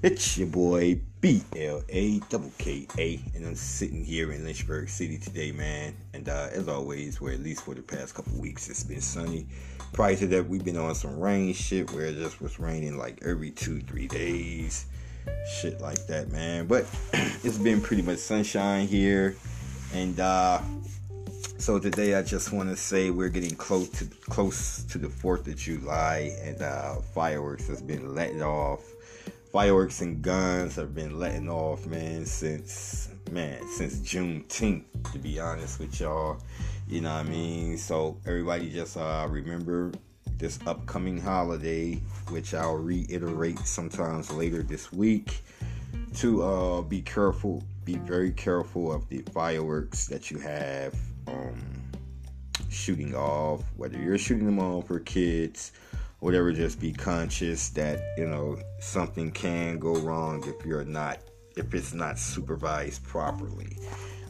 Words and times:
It's 0.00 0.38
your 0.38 0.46
boy 0.46 1.00
B 1.20 1.42
L 1.56 1.82
A 1.88 2.20
double 2.30 2.52
K 2.56 2.86
A, 2.98 3.20
and 3.34 3.44
I'm 3.44 3.56
sitting 3.56 4.04
here 4.04 4.30
in 4.30 4.44
Lynchburg 4.44 4.88
City 4.88 5.18
today, 5.18 5.50
man. 5.50 5.92
And 6.14 6.28
uh, 6.28 6.50
as 6.52 6.68
always, 6.68 7.20
where 7.20 7.32
at 7.32 7.40
least 7.40 7.64
for 7.64 7.74
the 7.74 7.82
past 7.82 8.14
couple 8.14 8.34
weeks, 8.34 8.70
it's 8.70 8.84
been 8.84 9.00
sunny. 9.00 9.48
Prior 9.92 10.14
to 10.14 10.28
that, 10.28 10.48
we've 10.48 10.64
been 10.64 10.76
on 10.76 10.94
some 10.94 11.18
rain 11.18 11.52
shit 11.52 11.90
where 11.90 12.04
it 12.04 12.14
just 12.14 12.40
was 12.40 12.60
raining 12.60 12.96
like 12.96 13.18
every 13.24 13.50
two, 13.50 13.80
three 13.80 14.06
days, 14.06 14.86
shit 15.60 15.80
like 15.80 16.06
that, 16.06 16.30
man. 16.30 16.68
But 16.68 16.86
it's 17.12 17.58
been 17.58 17.80
pretty 17.80 18.02
much 18.02 18.18
sunshine 18.18 18.86
here, 18.86 19.34
and 19.92 20.20
uh, 20.20 20.60
so 21.58 21.80
today 21.80 22.14
I 22.14 22.22
just 22.22 22.52
want 22.52 22.68
to 22.68 22.76
say 22.76 23.10
we're 23.10 23.30
getting 23.30 23.56
close 23.56 23.88
to 23.98 24.04
close 24.30 24.84
to 24.84 24.98
the 24.98 25.08
Fourth 25.08 25.48
of 25.48 25.56
July, 25.56 26.38
and 26.40 26.62
uh, 26.62 27.00
fireworks 27.12 27.66
has 27.66 27.82
been 27.82 28.14
letting 28.14 28.44
off 28.44 28.84
fireworks 29.50 30.02
and 30.02 30.20
guns 30.20 30.76
have 30.76 30.94
been 30.94 31.18
letting 31.18 31.48
off, 31.48 31.86
man, 31.86 32.26
since 32.26 33.10
man, 33.30 33.60
since 33.68 33.96
Juneteenth, 34.00 34.84
to 35.12 35.18
be 35.18 35.40
honest 35.40 35.78
with 35.78 36.00
y'all. 36.00 36.38
You 36.86 37.00
know 37.02 37.14
what 37.14 37.26
I 37.26 37.28
mean? 37.28 37.78
So 37.78 38.18
everybody 38.26 38.70
just 38.70 38.96
uh 38.96 39.26
remember 39.28 39.92
this 40.36 40.58
upcoming 40.66 41.18
holiday, 41.18 41.94
which 42.28 42.54
I'll 42.54 42.76
reiterate 42.76 43.58
sometimes 43.60 44.32
later 44.32 44.62
this 44.62 44.92
week, 44.92 45.40
to 46.16 46.42
uh 46.42 46.82
be 46.82 47.00
careful, 47.02 47.62
be 47.84 47.96
very 47.96 48.32
careful 48.32 48.92
of 48.92 49.08
the 49.08 49.22
fireworks 49.32 50.06
that 50.06 50.30
you 50.30 50.38
have 50.38 50.94
um 51.26 51.60
shooting 52.68 53.14
off, 53.14 53.62
whether 53.76 53.98
you're 53.98 54.18
shooting 54.18 54.46
them 54.46 54.58
off 54.58 54.88
for 54.88 55.00
kids 55.00 55.72
whatever, 56.20 56.52
just 56.52 56.80
be 56.80 56.92
conscious 56.92 57.68
that, 57.70 58.00
you 58.16 58.26
know, 58.26 58.58
something 58.80 59.30
can 59.30 59.78
go 59.78 59.96
wrong 59.96 60.44
if 60.46 60.64
you're 60.66 60.84
not, 60.84 61.18
if 61.56 61.72
it's 61.74 61.94
not 61.94 62.18
supervised 62.18 63.04
properly. 63.04 63.76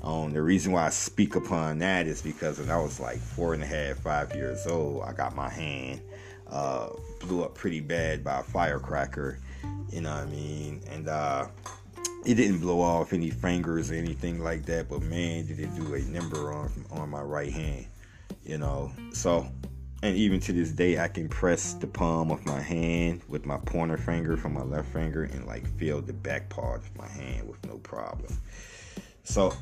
Um, 0.02 0.32
the 0.32 0.42
reason 0.42 0.72
why 0.72 0.86
I 0.86 0.90
speak 0.90 1.34
upon 1.34 1.78
that 1.78 2.06
is 2.06 2.22
because 2.22 2.58
when 2.58 2.70
I 2.70 2.80
was 2.80 3.00
like 3.00 3.18
four 3.18 3.54
and 3.54 3.62
a 3.62 3.66
half, 3.66 3.98
five 3.98 4.34
years 4.34 4.66
old, 4.66 5.02
I 5.02 5.12
got 5.12 5.34
my 5.34 5.48
hand 5.48 6.00
uh, 6.50 6.88
blew 7.20 7.42
up 7.42 7.54
pretty 7.54 7.80
bad 7.80 8.24
by 8.24 8.40
a 8.40 8.42
firecracker. 8.42 9.38
You 9.90 10.02
know 10.02 10.10
what 10.10 10.24
I 10.24 10.26
mean? 10.26 10.82
And 10.90 11.08
uh, 11.08 11.48
it 12.24 12.34
didn't 12.34 12.58
blow 12.58 12.80
off 12.80 13.12
any 13.12 13.30
fingers 13.30 13.90
or 13.90 13.94
anything 13.94 14.42
like 14.42 14.64
that, 14.66 14.88
but 14.88 15.02
man, 15.02 15.46
did 15.46 15.58
it 15.58 15.74
do 15.76 15.94
a 15.94 16.00
number 16.00 16.52
on 16.52 16.70
on 16.90 17.08
my 17.08 17.22
right 17.22 17.52
hand. 17.52 17.86
You 18.44 18.58
know, 18.58 18.92
so 19.12 19.46
and 20.02 20.16
even 20.16 20.38
to 20.38 20.52
this 20.52 20.70
day 20.70 20.98
i 20.98 21.08
can 21.08 21.28
press 21.28 21.74
the 21.74 21.86
palm 21.86 22.30
of 22.30 22.44
my 22.46 22.60
hand 22.60 23.20
with 23.28 23.44
my 23.44 23.58
pointer 23.58 23.96
finger 23.96 24.36
from 24.36 24.54
my 24.54 24.62
left 24.62 24.88
finger 24.92 25.24
and 25.24 25.46
like 25.46 25.66
feel 25.76 26.00
the 26.00 26.12
back 26.12 26.48
part 26.48 26.80
of 26.80 26.96
my 26.96 27.08
hand 27.08 27.48
with 27.48 27.64
no 27.66 27.78
problem. 27.78 28.32
So 29.24 29.52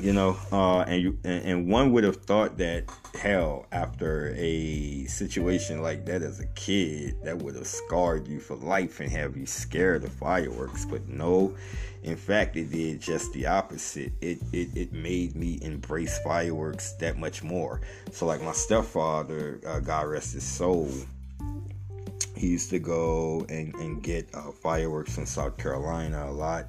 you 0.00 0.12
know 0.12 0.36
uh, 0.52 0.80
and 0.80 1.02
you 1.02 1.18
and, 1.24 1.44
and, 1.44 1.68
one 1.68 1.92
would 1.92 2.04
have 2.04 2.16
thought 2.16 2.56
that 2.58 2.84
hell 3.18 3.66
after 3.72 4.34
a 4.36 5.04
situation 5.06 5.82
like 5.82 6.04
that 6.06 6.22
as 6.22 6.40
a 6.40 6.46
kid 6.48 7.16
that 7.24 7.36
would 7.36 7.56
have 7.56 7.66
scarred 7.66 8.26
you 8.28 8.38
for 8.38 8.56
life 8.56 9.00
and 9.00 9.10
have 9.10 9.36
you 9.36 9.46
scared 9.46 10.04
of 10.04 10.12
fireworks. 10.12 10.84
But 10.84 11.08
no 11.08 11.54
in 12.04 12.16
fact 12.16 12.56
it 12.56 12.70
did 12.70 13.00
just 13.00 13.32
the 13.32 13.46
opposite. 13.46 14.12
It 14.20 14.38
it, 14.52 14.68
it 14.76 14.92
made 14.92 15.34
me 15.34 15.58
embrace 15.62 16.18
fireworks 16.18 16.92
that 16.94 17.18
much 17.18 17.42
more. 17.42 17.80
So 18.12 18.26
like 18.26 18.42
my 18.42 18.52
stepfather 18.52 19.60
uh, 19.66 19.80
god 19.80 20.06
rest 20.06 20.34
his 20.34 20.44
soul 20.44 20.90
he 22.36 22.46
used 22.46 22.70
to 22.70 22.78
go 22.78 23.44
and, 23.48 23.74
and 23.76 24.00
get 24.00 24.28
uh, 24.32 24.52
fireworks 24.52 25.18
in 25.18 25.26
south 25.26 25.56
carolina 25.56 26.26
a 26.28 26.30
lot. 26.30 26.66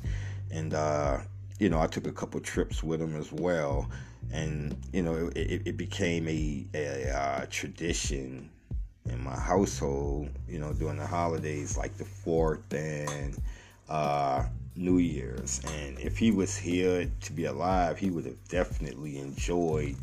And 0.51 0.73
uh, 0.73 1.19
you 1.59 1.70
know, 1.70 1.80
I 1.80 1.88
took 1.88 2.08
a 2.08 2.12
couple 2.12 2.40
trips 2.40 2.81
with 2.81 3.02
him 3.02 3.16
as 3.16 3.31
well, 3.31 3.90
and 4.31 4.75
you 4.94 5.03
know, 5.03 5.30
it, 5.36 5.62
it 5.66 5.78
became 5.78 6.28
a, 6.28 6.66
a, 6.74 7.47
tradition 7.50 8.50
in 9.06 9.24
my 9.24 9.38
household. 9.38 10.30
You 10.48 10.59
know, 10.59 10.74
during 10.74 10.98
the 10.98 11.06
holidays 11.06 11.78
like 11.78 11.98
the 11.98 12.06
Fourth 12.06 12.74
and 12.74 13.38
uh, 13.90 14.46
New 14.78 15.00
Year's, 15.00 15.62
and 15.66 16.00
if 16.00 16.18
he 16.18 16.31
was 16.31 16.56
here 16.56 17.12
to 17.22 17.34
be 17.34 17.46
alive, 17.46 18.00
he 18.00 18.09
would 18.09 18.25
have 18.25 18.48
definitely 18.48 19.19
enjoyed 19.19 19.98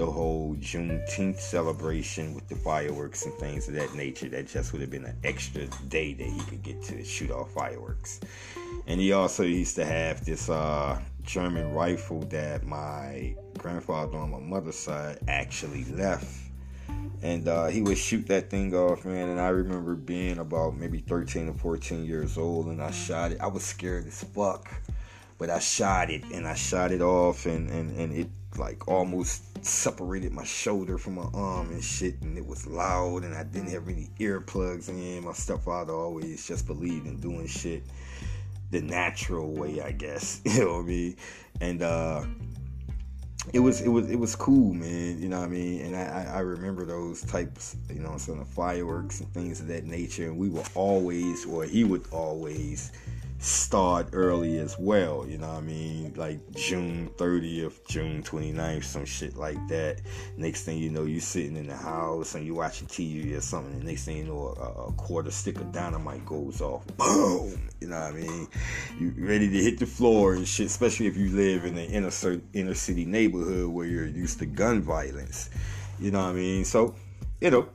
the 0.00 0.10
whole 0.10 0.56
Juneteenth 0.56 1.38
celebration 1.38 2.32
with 2.34 2.48
the 2.48 2.54
fireworks 2.54 3.26
and 3.26 3.34
things 3.34 3.68
of 3.68 3.74
that 3.74 3.94
nature. 3.94 4.30
That 4.30 4.48
just 4.48 4.72
would 4.72 4.80
have 4.80 4.90
been 4.90 5.04
an 5.04 5.18
extra 5.24 5.66
day 5.90 6.14
that 6.14 6.26
he 6.26 6.40
could 6.40 6.62
get 6.62 6.82
to 6.84 7.04
shoot 7.04 7.30
off 7.30 7.50
fireworks. 7.50 8.18
And 8.86 8.98
he 8.98 9.12
also 9.12 9.42
used 9.42 9.76
to 9.76 9.84
have 9.84 10.24
this 10.24 10.48
uh, 10.48 10.98
German 11.22 11.74
rifle 11.74 12.20
that 12.30 12.64
my 12.64 13.34
grandfather 13.58 14.16
on 14.16 14.30
my 14.30 14.38
mother's 14.38 14.78
side 14.78 15.18
actually 15.28 15.84
left. 15.84 16.34
And 17.22 17.46
uh, 17.46 17.66
he 17.66 17.82
would 17.82 17.98
shoot 17.98 18.26
that 18.28 18.48
thing 18.48 18.74
off, 18.74 19.04
man. 19.04 19.28
And 19.28 19.38
I 19.38 19.48
remember 19.48 19.94
being 19.96 20.38
about 20.38 20.78
maybe 20.78 21.00
13 21.00 21.50
or 21.50 21.52
14 21.52 22.06
years 22.06 22.38
old, 22.38 22.68
and 22.68 22.82
I 22.82 22.90
shot 22.90 23.32
it. 23.32 23.40
I 23.42 23.48
was 23.48 23.64
scared 23.64 24.06
as 24.06 24.24
fuck, 24.24 24.72
but 25.36 25.50
I 25.50 25.58
shot 25.58 26.08
it, 26.08 26.24
and 26.32 26.48
I 26.48 26.54
shot 26.54 26.90
it 26.90 27.02
off, 27.02 27.44
and, 27.44 27.68
and, 27.68 27.94
and 28.00 28.16
it 28.16 28.28
like 28.56 28.88
almost 28.88 29.49
separated 29.64 30.32
my 30.32 30.44
shoulder 30.44 30.98
from 30.98 31.16
my 31.16 31.26
arm 31.34 31.70
and 31.70 31.82
shit 31.82 32.20
and 32.22 32.36
it 32.36 32.46
was 32.46 32.66
loud 32.66 33.24
and 33.24 33.34
I 33.34 33.44
didn't 33.44 33.70
have 33.70 33.88
any 33.88 34.08
earplugs 34.18 34.88
in. 34.88 35.24
My 35.24 35.32
stepfather 35.32 35.92
always 35.92 36.46
just 36.46 36.66
believed 36.66 37.06
in 37.06 37.18
doing 37.18 37.46
shit 37.46 37.82
the 38.70 38.80
natural 38.80 39.52
way, 39.52 39.80
I 39.80 39.92
guess. 39.92 40.40
You 40.44 40.60
know 40.60 40.72
what 40.76 40.84
I 40.84 40.86
mean? 40.86 41.16
And 41.60 41.82
uh 41.82 42.24
it 43.52 43.60
was 43.60 43.80
it 43.80 43.88
was 43.88 44.10
it 44.10 44.18
was 44.18 44.36
cool, 44.36 44.74
man. 44.74 45.20
You 45.20 45.28
know 45.28 45.40
what 45.40 45.46
I 45.46 45.50
mean? 45.50 45.80
And 45.86 45.96
I, 45.96 46.36
I 46.36 46.38
remember 46.40 46.84
those 46.84 47.22
types, 47.22 47.76
you 47.88 48.00
know, 48.00 48.16
some 48.18 48.40
of 48.40 48.48
fireworks 48.48 49.20
and 49.20 49.32
things 49.32 49.60
of 49.60 49.66
that 49.68 49.84
nature. 49.84 50.24
And 50.24 50.36
we 50.36 50.50
were 50.50 50.62
always, 50.74 51.46
or 51.46 51.64
he 51.64 51.84
would 51.84 52.04
always 52.12 52.92
start 53.40 54.10
early 54.12 54.58
as 54.58 54.78
well, 54.78 55.26
you 55.26 55.38
know 55.38 55.48
what 55.48 55.58
I 55.58 55.60
mean? 55.62 56.12
Like 56.14 56.38
June 56.54 57.10
30th, 57.16 57.86
June 57.88 58.22
29th, 58.22 58.84
some 58.84 59.06
shit 59.06 59.34
like 59.36 59.66
that. 59.68 60.02
Next 60.36 60.64
thing 60.64 60.76
you 60.78 60.90
know, 60.90 61.04
you 61.04 61.20
sitting 61.20 61.56
in 61.56 61.66
the 61.66 61.76
house 61.76 62.34
and 62.34 62.44
you 62.44 62.54
watching 62.54 62.86
TV 62.86 63.34
or 63.36 63.40
something. 63.40 63.72
And 63.72 63.84
next 63.84 64.04
thing 64.04 64.18
you 64.18 64.24
know, 64.24 64.54
a, 64.60 64.88
a, 64.88 64.92
quarter 64.92 65.30
stick 65.30 65.56
of 65.56 65.72
dynamite 65.72 66.26
goes 66.26 66.60
off. 66.60 66.86
Boom! 66.98 67.68
You 67.80 67.88
know 67.88 67.98
what 67.98 68.10
I 68.10 68.12
mean? 68.12 68.48
You 68.98 69.14
ready 69.16 69.48
to 69.48 69.62
hit 69.62 69.78
the 69.78 69.86
floor 69.86 70.34
and 70.34 70.46
shit, 70.46 70.66
especially 70.66 71.06
if 71.06 71.16
you 71.16 71.30
live 71.30 71.64
in 71.64 71.78
an 71.78 71.90
inner, 71.90 72.10
inner 72.52 72.74
city 72.74 73.06
neighborhood 73.06 73.68
where 73.68 73.86
you're 73.86 74.06
used 74.06 74.38
to 74.40 74.46
gun 74.46 74.82
violence. 74.82 75.48
You 75.98 76.10
know 76.10 76.22
what 76.24 76.30
I 76.30 76.34
mean? 76.34 76.64
So, 76.66 76.94
you 77.40 77.50
know, 77.50 77.68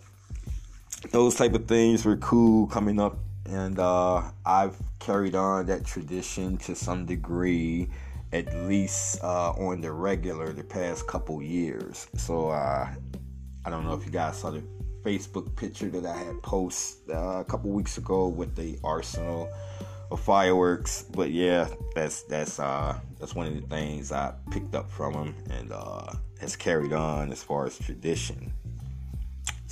those 1.09 1.35
type 1.35 1.55
of 1.55 1.67
things 1.67 2.05
were 2.05 2.17
cool 2.17 2.67
coming 2.67 2.99
up 2.99 3.17
and 3.45 3.79
uh, 3.79 4.23
I've 4.45 4.75
carried 4.99 5.35
on 5.35 5.67
that 5.67 5.85
tradition 5.85 6.57
to 6.57 6.75
some 6.75 7.05
degree, 7.05 7.89
at 8.33 8.53
least 8.67 9.23
uh, 9.23 9.51
on 9.51 9.81
the 9.81 9.91
regular, 9.91 10.51
the 10.51 10.63
past 10.63 11.07
couple 11.07 11.41
years. 11.41 12.07
So 12.15 12.49
uh, 12.49 12.89
I 13.65 13.69
don't 13.69 13.83
know 13.83 13.93
if 13.93 14.05
you 14.05 14.11
guys 14.11 14.37
saw 14.37 14.51
the 14.51 14.63
Facebook 15.03 15.55
picture 15.55 15.89
that 15.89 16.05
I 16.05 16.17
had 16.17 16.41
posted 16.41 17.11
uh, 17.11 17.39
a 17.39 17.45
couple 17.45 17.69
weeks 17.69 17.97
ago 17.97 18.27
with 18.27 18.55
the 18.55 18.79
arsenal 18.83 19.49
of 20.09 20.19
fireworks. 20.19 21.03
But 21.03 21.31
yeah, 21.31 21.67
that's 21.93 22.23
that's 22.23 22.59
uh, 22.59 22.99
that's 23.19 23.35
one 23.35 23.47
of 23.47 23.55
the 23.55 23.67
things 23.67 24.11
I 24.11 24.33
picked 24.51 24.73
up 24.73 24.89
from 24.89 25.13
him 25.13 25.35
and 25.51 25.71
uh, 25.71 26.11
has 26.39 26.55
carried 26.55 26.93
on 26.93 27.31
as 27.31 27.43
far 27.43 27.67
as 27.67 27.77
tradition. 27.77 28.51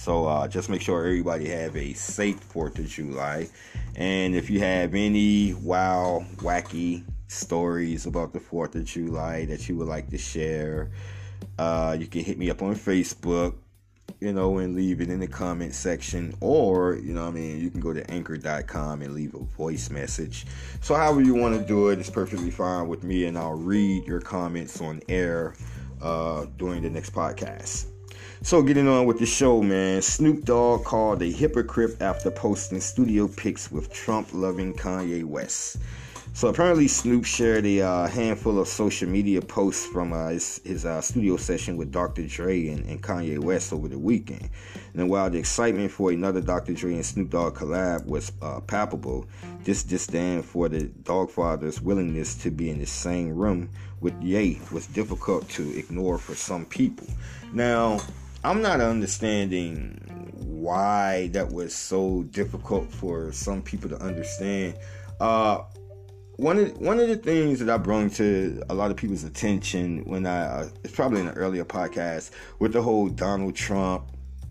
So 0.03 0.27
uh, 0.27 0.49
just 0.49 0.69
make 0.69 0.81
sure 0.81 1.05
everybody 1.05 1.47
have 1.47 1.77
a 1.77 1.93
safe 1.93 2.37
Fourth 2.37 2.77
of 2.77 2.89
July. 2.89 3.47
And 3.95 4.35
if 4.35 4.49
you 4.49 4.59
have 4.59 4.95
any 4.95 5.53
wow, 5.53 6.25
wacky 6.39 7.05
stories 7.29 8.05
about 8.05 8.33
the 8.33 8.39
Fourth 8.41 8.75
of 8.75 8.83
July 8.83 9.45
that 9.45 9.69
you 9.69 9.77
would 9.77 9.87
like 9.87 10.09
to 10.09 10.17
share, 10.17 10.91
uh, 11.57 11.95
you 11.97 12.07
can 12.07 12.21
hit 12.21 12.37
me 12.37 12.49
up 12.49 12.61
on 12.61 12.75
Facebook, 12.75 13.55
you 14.19 14.33
know, 14.33 14.57
and 14.57 14.75
leave 14.75 14.99
it 14.99 15.09
in 15.09 15.21
the 15.21 15.27
comment 15.27 15.73
section. 15.73 16.35
Or, 16.41 16.95
you 16.95 17.13
know, 17.13 17.25
I 17.25 17.31
mean, 17.31 17.61
you 17.61 17.69
can 17.69 17.79
go 17.79 17.93
to 17.93 18.11
anchor.com 18.11 19.03
and 19.03 19.13
leave 19.13 19.33
a 19.35 19.39
voice 19.39 19.89
message. 19.89 20.45
So, 20.81 20.95
however 20.95 21.21
you 21.21 21.33
want 21.33 21.57
to 21.57 21.65
do 21.65 21.87
it, 21.87 21.99
it's 21.99 22.09
perfectly 22.09 22.51
fine 22.51 22.89
with 22.89 23.05
me, 23.05 23.23
and 23.23 23.37
I'll 23.37 23.53
read 23.53 24.05
your 24.05 24.19
comments 24.19 24.81
on 24.81 24.99
air 25.07 25.53
uh, 26.01 26.47
during 26.57 26.81
the 26.81 26.89
next 26.89 27.13
podcast. 27.13 27.92
So 28.45 28.61
getting 28.61 28.89
on 28.89 29.05
with 29.05 29.19
the 29.19 29.25
show, 29.25 29.61
man. 29.63 30.01
Snoop 30.01 30.43
Dogg 30.43 30.83
called 30.83 31.21
a 31.21 31.31
hypocrite 31.31 32.01
after 32.01 32.29
posting 32.29 32.81
studio 32.81 33.29
pics 33.29 33.71
with 33.71 33.91
Trump-loving 33.93 34.73
Kanye 34.73 35.23
West. 35.23 35.77
So 36.33 36.49
apparently, 36.49 36.89
Snoop 36.89 37.23
shared 37.23 37.65
a 37.65 37.81
uh, 37.81 38.07
handful 38.07 38.59
of 38.59 38.67
social 38.67 39.07
media 39.07 39.41
posts 39.41 39.85
from 39.85 40.11
uh, 40.11 40.27
his, 40.27 40.59
his 40.65 40.83
uh, 40.83 40.99
studio 40.99 41.37
session 41.37 41.77
with 41.77 41.93
Dr. 41.93 42.27
Dre 42.27 42.67
and, 42.67 42.85
and, 42.85 43.01
Kanye 43.01 43.39
West 43.39 43.71
over 43.71 43.87
the 43.87 43.97
weekend. 43.97 44.49
And 44.93 45.09
while 45.09 45.29
the 45.29 45.39
excitement 45.39 45.91
for 45.91 46.11
another 46.11 46.41
Dr. 46.41 46.73
Dre 46.73 46.95
and 46.95 47.05
Snoop 47.05 47.29
Dogg 47.29 47.55
collab 47.55 48.05
was 48.05 48.33
uh, 48.41 48.59
palpable, 48.59 49.25
this 49.63 49.83
disdain 49.83 50.41
for 50.43 50.67
the 50.67 50.89
Dogfather's 51.03 51.81
willingness 51.81 52.35
to 52.43 52.51
be 52.51 52.69
in 52.69 52.79
the 52.79 52.87
same 52.87 53.33
room 53.33 53.69
with 54.01 54.21
Ye 54.21 54.59
was 54.69 54.85
difficult 54.87 55.47
to 55.49 55.79
ignore 55.79 56.17
for 56.17 56.35
some 56.35 56.65
people. 56.65 57.07
Now, 57.53 58.01
I'm 58.45 58.61
not 58.61 58.81
understanding 58.81 59.97
why 60.35 61.29
that 61.31 61.49
was 61.49 61.73
so 61.73 62.23
difficult 62.23 62.91
for 62.91 63.31
some 63.31 63.61
people 63.61 63.89
to 63.89 63.97
understand. 63.97 64.77
Uh, 65.21 65.63
one 66.35 66.57
of 66.57 66.77
one 66.77 66.99
of 66.99 67.07
the 67.07 67.15
things 67.15 67.59
that 67.59 67.69
I 67.69 67.77
brought 67.77 68.11
to 68.13 68.61
a 68.69 68.73
lot 68.73 68.91
of 68.91 68.97
people's 68.97 69.23
attention 69.23 70.03
when 70.03 70.25
I 70.25 70.41
uh, 70.41 70.69
it's 70.83 70.93
probably 70.93 71.21
in 71.21 71.27
an 71.27 71.35
earlier 71.35 71.63
podcast 71.63 72.31
with 72.59 72.73
the 72.73 72.81
whole 72.81 73.07
Donald 73.07 73.55
Trump 73.55 74.07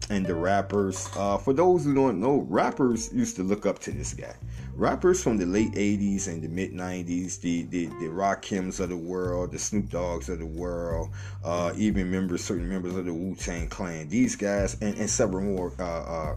and 0.08 0.24
the 0.24 0.34
rappers. 0.34 1.08
Uh, 1.14 1.36
for 1.36 1.52
those 1.52 1.84
who 1.84 1.94
don't 1.94 2.18
know, 2.18 2.46
rappers 2.48 3.12
used 3.12 3.36
to 3.36 3.42
look 3.42 3.66
up 3.66 3.78
to 3.80 3.90
this 3.90 4.14
guy. 4.14 4.34
Rappers 4.82 5.23
from 5.23 5.37
the 5.37 5.46
late 5.46 5.70
'80s 5.75 6.26
and 6.26 6.43
the 6.43 6.49
mid 6.49 6.73
'90s, 6.73 7.40
the 7.40 7.62
the, 7.67 7.87
the 7.87 8.08
Rakims 8.08 8.81
of 8.81 8.88
the 8.88 8.96
world, 8.96 9.52
the 9.52 9.58
Snoop 9.61 9.88
Doggs 9.88 10.29
of 10.29 10.40
the 10.40 10.44
world, 10.44 11.11
uh, 11.44 11.73
even 11.76 12.11
members, 12.11 12.43
certain 12.43 12.69
members 12.69 12.96
of 12.96 13.05
the 13.05 13.14
Wu 13.14 13.37
Tang 13.37 13.69
Clan. 13.69 14.08
These 14.08 14.34
guys 14.34 14.76
and, 14.81 14.99
and 14.99 15.08
several 15.08 15.44
more 15.44 15.73
uh, 15.79 15.84
uh 15.84 16.37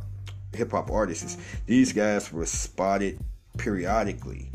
hip 0.54 0.70
hop 0.70 0.92
artists. 0.92 1.38
These 1.66 1.92
guys 1.92 2.32
were 2.32 2.46
spotted 2.46 3.18
periodically 3.58 4.52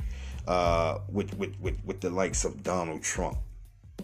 uh, 0.47 1.01
with, 1.09 1.37
with, 1.37 1.59
with, 1.61 1.85
with 1.85 2.01
the 2.01 2.11
likes 2.11 2.45
of 2.45 2.63
Donald 2.63 3.03
Trump. 3.03 3.39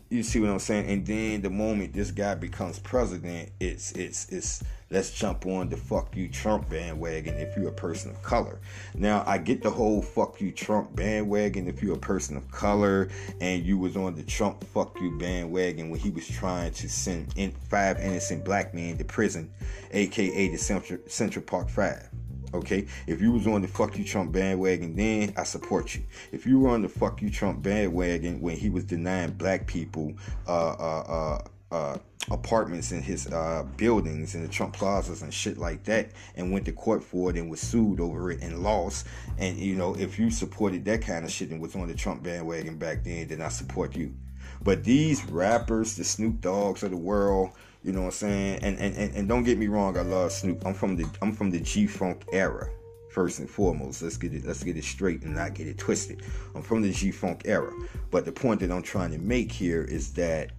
You 0.08 0.22
see 0.22 0.40
what 0.40 0.50
I'm 0.50 0.58
saying? 0.58 0.88
And 0.88 1.06
then 1.06 1.42
the 1.42 1.50
moment 1.50 1.92
this 1.92 2.10
guy 2.10 2.34
becomes 2.34 2.78
president, 2.78 3.50
it's 3.60 3.92
it's 3.92 4.28
it's 4.30 4.62
let's 4.90 5.10
jump 5.10 5.46
on 5.46 5.68
the 5.68 5.76
fuck 5.76 6.16
you 6.16 6.28
Trump 6.28 6.68
bandwagon 6.68 7.34
if 7.34 7.56
you're 7.56 7.68
a 7.68 7.72
person 7.72 8.10
of 8.10 8.22
color. 8.22 8.60
Now 8.94 9.24
I 9.26 9.38
get 9.38 9.62
the 9.62 9.70
whole 9.70 10.02
fuck 10.02 10.40
you 10.40 10.52
Trump 10.52 10.94
bandwagon 10.94 11.68
if 11.68 11.82
you're 11.82 11.96
a 11.96 11.98
person 11.98 12.36
of 12.36 12.50
color 12.50 13.08
and 13.40 13.64
you 13.64 13.78
was 13.78 13.96
on 13.96 14.14
the 14.14 14.22
Trump 14.22 14.64
fuck 14.64 15.00
you 15.00 15.16
bandwagon 15.18 15.90
when 15.90 16.00
he 16.00 16.10
was 16.10 16.28
trying 16.28 16.72
to 16.72 16.88
send 16.88 17.32
in 17.36 17.50
five 17.68 17.98
innocent 17.98 18.44
black 18.44 18.74
men 18.74 18.96
to 18.98 19.04
prison, 19.04 19.50
aka 19.92 20.48
the 20.48 20.58
Central, 20.58 21.00
Central 21.06 21.44
Park 21.44 21.68
Five. 21.68 22.08
Okay, 22.54 22.86
if 23.06 23.20
you 23.20 23.32
was 23.32 23.46
on 23.46 23.62
the 23.62 23.68
fuck 23.68 23.96
you 23.98 24.04
Trump 24.04 24.32
bandwagon, 24.32 24.96
then 24.96 25.32
I 25.36 25.44
support 25.44 25.94
you. 25.94 26.02
If 26.32 26.46
you 26.46 26.60
were 26.60 26.70
on 26.70 26.82
the 26.82 26.88
fuck 26.88 27.20
you 27.22 27.30
Trump 27.30 27.62
bandwagon 27.62 28.40
when 28.40 28.56
he 28.56 28.70
was 28.70 28.84
denying 28.84 29.32
black 29.32 29.66
people 29.66 30.14
uh, 30.46 30.70
uh, 30.70 31.40
uh, 31.70 31.74
uh 31.74 31.98
apartments 32.30 32.90
in 32.90 33.02
his 33.02 33.28
uh, 33.28 33.64
buildings 33.76 34.34
in 34.34 34.42
the 34.42 34.48
Trump 34.48 34.74
plazas 34.74 35.22
and 35.22 35.32
shit 35.32 35.58
like 35.58 35.84
that, 35.84 36.10
and 36.34 36.52
went 36.52 36.64
to 36.64 36.72
court 36.72 37.02
for 37.02 37.30
it 37.30 37.36
and 37.36 37.50
was 37.50 37.60
sued 37.60 38.00
over 38.00 38.30
it 38.30 38.42
and 38.42 38.62
lost, 38.62 39.06
and 39.38 39.56
you 39.58 39.74
know 39.74 39.94
if 39.94 40.18
you 40.18 40.30
supported 40.30 40.84
that 40.84 41.02
kind 41.02 41.24
of 41.24 41.30
shit 41.30 41.50
and 41.50 41.60
was 41.60 41.74
on 41.76 41.88
the 41.88 41.94
Trump 41.94 42.22
bandwagon 42.22 42.78
back 42.78 43.04
then, 43.04 43.28
then 43.28 43.40
I 43.40 43.48
support 43.48 43.96
you. 43.96 44.14
But 44.62 44.84
these 44.84 45.24
rappers, 45.26 45.96
the 45.96 46.04
Snoop 46.04 46.40
Doggs 46.40 46.82
of 46.82 46.90
the 46.90 46.96
world, 46.96 47.50
you 47.86 47.92
know 47.92 48.00
what 48.00 48.06
I'm 48.06 48.12
saying? 48.12 48.58
And 48.62 48.78
and, 48.80 48.96
and, 48.96 49.14
and 49.14 49.28
don't 49.28 49.44
get 49.44 49.58
me 49.58 49.68
wrong, 49.68 49.96
I 49.96 50.02
love 50.02 50.32
Snoop. 50.32 50.66
I'm 50.66 50.74
from 50.74 50.96
the 50.96 51.06
I'm 51.22 51.32
from 51.32 51.50
the 51.50 51.60
G 51.60 51.86
Funk 51.86 52.24
era. 52.32 52.68
First 53.12 53.38
and 53.38 53.48
foremost, 53.48 54.02
let's 54.02 54.16
get 54.16 54.34
it 54.34 54.44
let's 54.44 54.64
get 54.64 54.76
it 54.76 54.82
straight 54.82 55.22
and 55.22 55.36
not 55.36 55.54
get 55.54 55.68
it 55.68 55.78
twisted. 55.78 56.22
I'm 56.56 56.62
from 56.62 56.82
the 56.82 56.90
G 56.90 57.12
Funk 57.12 57.42
era. 57.44 57.72
But 58.10 58.24
the 58.24 58.32
point 58.32 58.58
that 58.60 58.72
I'm 58.72 58.82
trying 58.82 59.12
to 59.12 59.18
make 59.18 59.52
here 59.52 59.84
is 59.84 60.12
that 60.14 60.50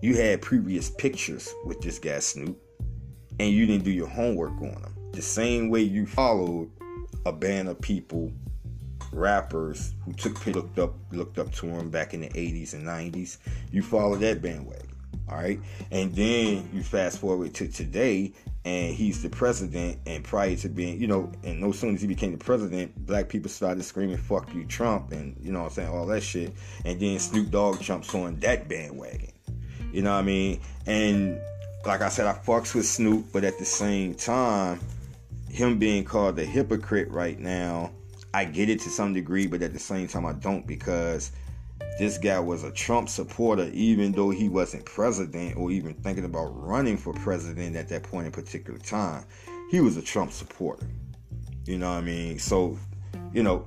you 0.00 0.16
had 0.16 0.40
previous 0.40 0.90
pictures 0.90 1.52
with 1.66 1.80
this 1.80 1.98
guy 1.98 2.20
Snoop 2.20 2.56
and 3.40 3.50
you 3.50 3.66
didn't 3.66 3.84
do 3.84 3.90
your 3.90 4.06
homework 4.06 4.56
on 4.58 4.68
him. 4.68 4.94
The 5.12 5.22
same 5.22 5.70
way 5.70 5.82
you 5.82 6.06
followed 6.06 6.70
a 7.26 7.32
band 7.32 7.68
of 7.68 7.80
people 7.80 8.30
rappers 9.10 9.94
who 10.04 10.12
took 10.12 10.46
looked 10.46 10.78
up 10.78 10.94
looked 11.10 11.38
up 11.40 11.50
to 11.54 11.66
him 11.66 11.90
back 11.90 12.14
in 12.14 12.20
the 12.20 12.28
80s 12.28 12.74
and 12.74 12.86
90s 12.86 13.38
you 13.72 13.82
followed 13.82 14.20
that 14.20 14.42
bandwagon 14.42 14.87
all 15.28 15.36
right. 15.36 15.60
And 15.90 16.14
then 16.14 16.68
you 16.72 16.82
fast 16.82 17.18
forward 17.18 17.54
to 17.54 17.68
today, 17.68 18.32
and 18.64 18.94
he's 18.94 19.22
the 19.22 19.28
president. 19.28 19.98
And 20.06 20.24
prior 20.24 20.56
to 20.56 20.68
being, 20.68 21.00
you 21.00 21.06
know, 21.06 21.30
and 21.44 21.60
no 21.60 21.72
sooner 21.72 21.94
as 21.94 22.00
he 22.00 22.06
became 22.06 22.32
the 22.32 22.38
president, 22.38 22.94
black 23.06 23.28
people 23.28 23.50
started 23.50 23.82
screaming, 23.84 24.16
fuck 24.16 24.52
you, 24.54 24.64
Trump, 24.64 25.12
and, 25.12 25.36
you 25.40 25.52
know 25.52 25.64
I'm 25.64 25.70
saying, 25.70 25.88
all 25.88 26.06
that 26.06 26.22
shit. 26.22 26.52
And 26.84 26.98
then 26.98 27.18
Snoop 27.18 27.50
Dogg 27.50 27.80
jumps 27.80 28.14
on 28.14 28.38
that 28.40 28.68
bandwagon. 28.68 29.32
You 29.92 30.02
know 30.02 30.12
what 30.12 30.18
I 30.18 30.22
mean? 30.22 30.60
And 30.86 31.40
like 31.86 32.02
I 32.02 32.08
said, 32.08 32.26
I 32.26 32.34
fucks 32.34 32.74
with 32.74 32.86
Snoop, 32.86 33.26
but 33.32 33.44
at 33.44 33.58
the 33.58 33.64
same 33.64 34.14
time, 34.14 34.80
him 35.50 35.78
being 35.78 36.04
called 36.04 36.38
a 36.38 36.44
hypocrite 36.44 37.10
right 37.10 37.38
now, 37.38 37.90
I 38.34 38.44
get 38.44 38.68
it 38.68 38.80
to 38.80 38.90
some 38.90 39.14
degree, 39.14 39.46
but 39.46 39.62
at 39.62 39.72
the 39.72 39.78
same 39.78 40.06
time, 40.06 40.26
I 40.26 40.32
don't 40.32 40.66
because 40.66 41.32
this 41.98 42.18
guy 42.18 42.38
was 42.38 42.64
a 42.64 42.70
Trump 42.70 43.08
supporter, 43.08 43.70
even 43.72 44.12
though 44.12 44.30
he 44.30 44.48
wasn't 44.48 44.84
president 44.84 45.56
or 45.56 45.70
even 45.70 45.94
thinking 45.94 46.24
about 46.24 46.46
running 46.46 46.96
for 46.96 47.12
president 47.12 47.76
at 47.76 47.88
that 47.88 48.04
point 48.04 48.26
in 48.26 48.32
particular 48.32 48.78
time. 48.78 49.24
He 49.70 49.80
was 49.80 49.96
a 49.96 50.02
Trump 50.02 50.32
supporter. 50.32 50.86
You 51.66 51.78
know 51.78 51.90
what 51.90 51.98
I 51.98 52.02
mean? 52.02 52.38
So, 52.38 52.78
you 53.32 53.42
know, 53.42 53.66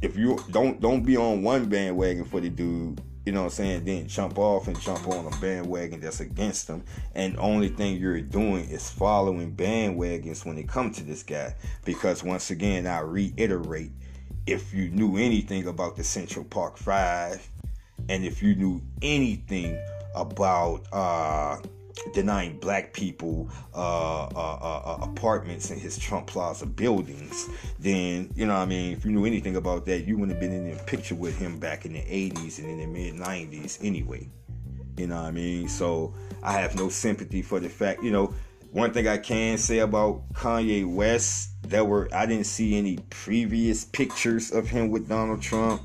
if 0.00 0.16
you 0.16 0.38
don't 0.50 0.80
don't 0.80 1.04
be 1.04 1.16
on 1.16 1.42
one 1.42 1.68
bandwagon 1.68 2.24
for 2.24 2.40
the 2.40 2.48
dude, 2.48 3.02
you 3.24 3.32
know 3.32 3.42
what 3.42 3.46
I'm 3.46 3.50
saying, 3.50 3.84
then 3.84 4.08
jump 4.08 4.38
off 4.38 4.68
and 4.68 4.80
jump 4.80 5.06
on 5.08 5.26
a 5.26 5.36
bandwagon 5.40 6.00
that's 6.00 6.20
against 6.20 6.68
him. 6.68 6.82
And 7.14 7.38
only 7.38 7.68
thing 7.68 7.96
you're 7.96 8.20
doing 8.20 8.68
is 8.68 8.90
following 8.90 9.54
bandwagons 9.54 10.44
when 10.44 10.58
it 10.58 10.68
comes 10.68 10.96
to 10.98 11.04
this 11.04 11.22
guy. 11.22 11.54
Because 11.84 12.24
once 12.24 12.50
again, 12.50 12.86
I 12.86 13.00
reiterate, 13.00 13.92
if 14.46 14.74
you 14.74 14.90
knew 14.90 15.16
anything 15.16 15.66
about 15.68 15.96
the 15.96 16.04
Central 16.04 16.44
Park 16.44 16.76
Five, 16.76 17.48
and 18.08 18.24
if 18.24 18.42
you 18.42 18.54
knew 18.54 18.82
anything 19.00 19.78
about 20.14 20.86
uh, 20.92 21.58
denying 22.12 22.58
black 22.58 22.92
people 22.92 23.48
uh, 23.74 24.24
uh, 24.24 24.28
uh, 24.34 24.82
uh, 24.84 24.98
apartments 25.02 25.70
in 25.70 25.78
his 25.78 25.98
Trump 25.98 26.26
Plaza 26.26 26.66
buildings, 26.66 27.48
then, 27.78 28.30
you 28.34 28.46
know 28.46 28.56
I 28.56 28.64
mean, 28.64 28.92
if 28.92 29.04
you 29.04 29.12
knew 29.12 29.24
anything 29.24 29.56
about 29.56 29.86
that, 29.86 30.06
you 30.06 30.16
wouldn't 30.18 30.32
have 30.32 30.40
been 30.40 30.52
in 30.52 30.76
the 30.76 30.82
picture 30.84 31.14
with 31.14 31.38
him 31.38 31.58
back 31.58 31.84
in 31.84 31.92
the 31.92 32.00
80s 32.00 32.58
and 32.58 32.68
in 32.68 32.78
the 32.78 32.86
mid 32.86 33.14
90s 33.14 33.78
anyway. 33.84 34.28
You 34.96 35.06
know 35.06 35.16
what 35.16 35.28
I 35.28 35.30
mean? 35.30 35.68
So 35.68 36.14
I 36.42 36.52
have 36.54 36.76
no 36.76 36.88
sympathy 36.88 37.40
for 37.42 37.60
the 37.60 37.68
fact, 37.68 38.02
you 38.02 38.10
know, 38.10 38.34
one 38.72 38.90
thing 38.92 39.06
I 39.06 39.18
can 39.18 39.58
say 39.58 39.80
about 39.80 40.32
Kanye 40.32 40.90
West, 40.90 41.50
that 41.68 41.86
were 41.86 42.08
I 42.12 42.26
didn't 42.26 42.46
see 42.46 42.76
any 42.76 42.98
previous 43.10 43.84
pictures 43.84 44.50
of 44.50 44.68
him 44.68 44.90
with 44.90 45.08
Donald 45.08 45.42
Trump 45.42 45.82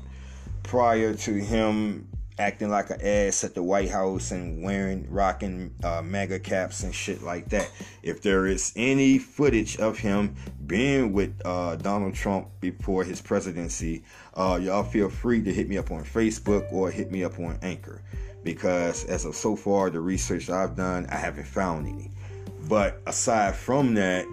prior 0.62 1.14
to 1.14 1.32
him 1.32 2.08
acting 2.38 2.70
like 2.70 2.88
an 2.90 3.00
ass 3.02 3.44
at 3.44 3.54
the 3.54 3.62
White 3.62 3.90
House 3.90 4.30
and 4.30 4.62
wearing, 4.62 5.06
rocking 5.10 5.74
uh, 5.82 6.00
MAGA 6.02 6.40
caps 6.40 6.82
and 6.82 6.94
shit 6.94 7.22
like 7.22 7.48
that. 7.50 7.70
If 8.02 8.22
there 8.22 8.46
is 8.46 8.72
any 8.76 9.18
footage 9.18 9.76
of 9.78 9.98
him 9.98 10.36
being 10.66 11.12
with 11.12 11.34
uh, 11.44 11.76
Donald 11.76 12.14
Trump 12.14 12.48
before 12.60 13.04
his 13.04 13.20
presidency, 13.20 14.04
uh, 14.34 14.58
y'all 14.62 14.84
feel 14.84 15.10
free 15.10 15.42
to 15.42 15.52
hit 15.52 15.68
me 15.68 15.78
up 15.78 15.90
on 15.90 16.04
Facebook 16.04 16.72
or 16.72 16.90
hit 16.90 17.10
me 17.10 17.24
up 17.24 17.38
on 17.38 17.58
Anchor. 17.62 18.02
Because 18.44 19.04
as 19.06 19.24
of 19.24 19.34
so 19.34 19.56
far, 19.56 19.90
the 19.90 20.00
research 20.00 20.48
I've 20.48 20.76
done, 20.76 21.06
I 21.10 21.16
haven't 21.16 21.46
found 21.46 21.88
any. 21.88 22.12
But 22.68 23.00
aside 23.06 23.54
from 23.56 23.94
that, 23.94 24.26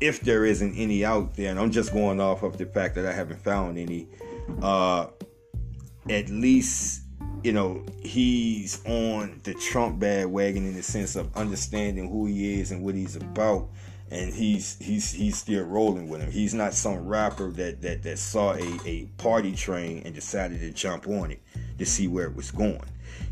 if 0.00 0.20
there 0.20 0.44
isn't 0.44 0.76
any 0.76 1.04
out 1.04 1.34
there, 1.36 1.50
and 1.50 1.58
I'm 1.58 1.70
just 1.70 1.92
going 1.92 2.20
off 2.20 2.42
of 2.42 2.56
the 2.58 2.66
fact 2.66 2.94
that 2.94 3.06
I 3.06 3.12
haven't 3.12 3.40
found 3.40 3.78
any, 3.78 4.08
uh, 4.60 5.06
at 6.08 6.28
least 6.28 7.02
you 7.42 7.52
know 7.52 7.84
he's 8.00 8.84
on 8.86 9.40
the 9.44 9.54
Trump 9.54 9.98
bandwagon 9.98 10.66
in 10.66 10.74
the 10.74 10.82
sense 10.82 11.16
of 11.16 11.34
understanding 11.36 12.08
who 12.08 12.26
he 12.26 12.60
is 12.60 12.70
and 12.70 12.84
what 12.84 12.94
he's 12.94 13.16
about 13.16 13.68
and 14.12 14.32
he's 14.32 14.76
he's 14.78 15.10
he's 15.10 15.38
still 15.38 15.64
rolling 15.64 16.08
with 16.08 16.20
him. 16.20 16.30
He's 16.30 16.52
not 16.52 16.74
some 16.74 17.06
rapper 17.06 17.50
that 17.52 17.80
that 17.80 18.02
that 18.02 18.18
saw 18.18 18.52
a, 18.52 18.78
a 18.84 19.06
party 19.16 19.52
train 19.52 20.02
and 20.04 20.14
decided 20.14 20.60
to 20.60 20.70
jump 20.70 21.08
on 21.08 21.30
it 21.30 21.40
to 21.78 21.86
see 21.86 22.08
where 22.08 22.26
it 22.26 22.36
was 22.36 22.50
going. 22.50 22.82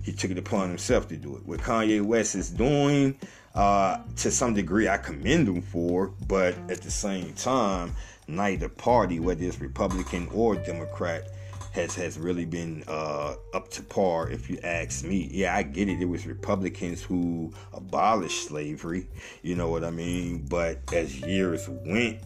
He 0.03 0.13
took 0.13 0.31
it 0.31 0.39
upon 0.39 0.69
himself 0.69 1.07
to 1.09 1.17
do 1.17 1.37
it. 1.37 1.45
What 1.45 1.61
Kanye 1.61 2.03
West 2.03 2.35
is 2.35 2.49
doing, 2.49 3.19
uh, 3.55 3.99
to 4.17 4.31
some 4.31 4.55
degree, 4.55 4.89
I 4.89 4.97
commend 4.97 5.49
them 5.49 5.63
for, 5.63 6.13
but 6.29 6.55
at 6.71 6.83
the 6.83 6.91
same 6.91 7.33
time, 7.35 7.95
neither 8.29 8.69
party, 8.69 9.21
whether 9.21 9.45
it's 9.45 9.61
Republican 9.61 10.29
or 10.33 10.57
Democrat, 10.57 11.31
has 11.73 11.95
has 11.95 12.19
really 12.19 12.45
been 12.45 12.83
uh, 12.89 13.35
up 13.55 13.71
to 13.71 13.83
par, 13.83 14.29
if 14.29 14.51
you 14.51 14.59
ask 14.65 15.05
me. 15.05 15.29
Yeah, 15.33 15.55
I 15.55 15.63
get 15.63 15.89
it. 15.89 16.01
It 16.01 16.07
was 16.07 16.27
Republicans 16.27 17.03
who 17.03 17.53
abolished 17.73 18.49
slavery. 18.49 19.07
You 19.43 19.55
know 19.55 19.69
what 19.69 19.85
I 19.85 19.91
mean? 19.91 20.47
But 20.49 20.81
as 20.93 21.21
years 21.21 21.69
went, 21.69 22.19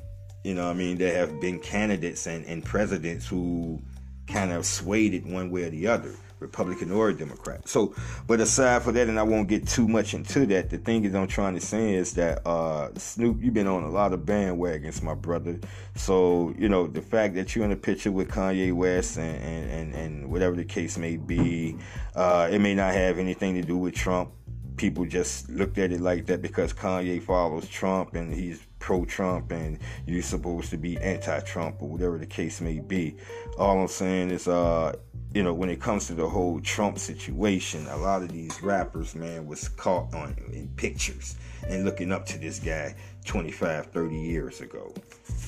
you 0.45 0.55
know, 0.55 0.71
I 0.71 0.73
mean, 0.73 0.97
there 0.97 1.15
have 1.15 1.41
been 1.41 1.59
candidates 1.59 2.27
and, 2.27 2.45
and 2.47 2.65
presidents 2.65 3.27
who 3.27 3.83
kind 4.27 4.53
of 4.53 4.65
swayed 4.65 5.13
it 5.15 5.27
one 5.27 5.51
way 5.51 5.65
or 5.65 5.71
the 5.71 5.87
other. 5.89 6.15
Republican 6.45 6.91
or 6.93 7.09
a 7.09 7.15
Democrat. 7.15 7.67
So, 7.67 7.95
but 8.27 8.39
aside 8.41 8.83
for 8.83 8.93
that, 8.93 9.09
and 9.09 9.19
I 9.19 9.23
won't 9.23 9.49
get 9.49 9.67
too 9.67 9.89
much 9.89 10.15
into 10.15 10.45
that. 10.47 10.71
The 10.71 10.79
thing 10.79 11.05
is, 11.05 11.15
I'm 11.15 11.27
trying 11.27 11.55
to 11.55 11.61
say 11.61 11.95
is 11.95 12.13
that 12.15 12.47
uh, 12.47 12.91
Snoop, 12.97 13.43
you've 13.43 13.55
been 13.55 13.67
on 13.67 13.83
a 13.83 13.91
lot 13.91 14.13
of 14.13 14.21
bandwagons, 14.21 15.03
my 15.03 15.15
brother. 15.15 15.59
So, 15.95 16.55
you 16.59 16.69
know, 16.69 16.87
the 16.87 17.03
fact 17.03 17.35
that 17.35 17.55
you're 17.55 17.65
in 17.65 17.73
a 17.73 17.77
picture 17.77 18.13
with 18.13 18.29
Kanye 18.29 18.73
West 18.73 19.17
and 19.17 19.35
and, 19.45 19.71
and, 19.71 19.95
and 19.95 20.31
whatever 20.31 20.55
the 20.55 20.65
case 20.65 20.99
may 20.99 21.17
be, 21.17 21.77
uh, 22.15 22.49
it 22.51 22.61
may 22.61 22.75
not 22.75 22.93
have 22.95 23.19
anything 23.19 23.55
to 23.55 23.63
do 23.63 23.77
with 23.77 23.95
Trump. 23.95 24.31
People 24.77 25.07
just 25.07 25.49
looked 25.49 25.79
at 25.79 25.93
it 25.93 26.01
like 26.01 26.27
that 26.27 26.43
because 26.43 26.73
Kanye 26.73 27.23
follows 27.23 27.69
Trump 27.69 28.15
and 28.15 28.35
he's 28.35 28.61
pro-Trump 28.85 29.51
and 29.51 29.79
you're 30.05 30.21
supposed 30.21 30.69
to 30.69 30.77
be 30.77 30.99
anti-Trump 30.99 31.77
or 31.81 31.89
whatever 31.89 32.19
the 32.19 32.27
case 32.27 32.61
may 32.61 32.81
be. 32.81 33.17
All 33.59 33.81
I'm 33.81 33.89
saying 33.89 34.31
is, 34.31 34.47
uh, 34.47 34.95
you 35.33 35.43
know, 35.43 35.55
when 35.55 35.71
it 35.71 35.81
comes 35.81 36.07
to 36.09 36.15
the 36.15 36.29
whole 36.29 36.61
Trump 36.61 36.99
situation, 36.99 37.87
a 37.89 37.97
lot 37.97 38.21
of 38.21 38.29
these 38.29 38.63
rappers, 38.63 39.15
man, 39.15 39.47
was 39.47 39.71
caught 39.71 40.13
on 40.13 40.37
in 40.53 40.69
pictures 40.77 41.37
and 41.67 41.87
looking 41.87 42.13
up 42.13 42.27
to 42.27 42.39
this 42.39 42.59
guy 42.59 42.95
25, 43.25 43.87
30 43.87 44.15
years 44.15 44.61
ago. 44.61 44.93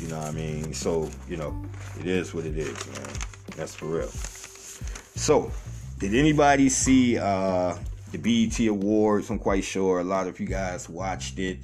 You 0.00 0.08
know 0.08 0.18
what 0.18 0.28
I 0.28 0.32
mean? 0.32 0.72
So, 0.72 1.10
you 1.28 1.36
know, 1.36 1.62
it 2.00 2.06
is 2.06 2.32
what 2.32 2.46
it 2.46 2.56
is, 2.56 2.86
man. 2.86 3.10
That's 3.54 3.74
for 3.74 3.84
real. 3.84 4.08
So, 4.08 5.52
did 5.98 6.14
anybody 6.14 6.70
see 6.70 7.18
uh, 7.18 7.76
the 8.12 8.18
BET 8.18 8.58
Awards? 8.66 9.28
I'm 9.28 9.38
quite 9.38 9.62
sure 9.62 10.00
a 10.00 10.04
lot 10.04 10.26
of 10.26 10.40
you 10.40 10.46
guys 10.46 10.88
watched 10.88 11.38
it. 11.38 11.58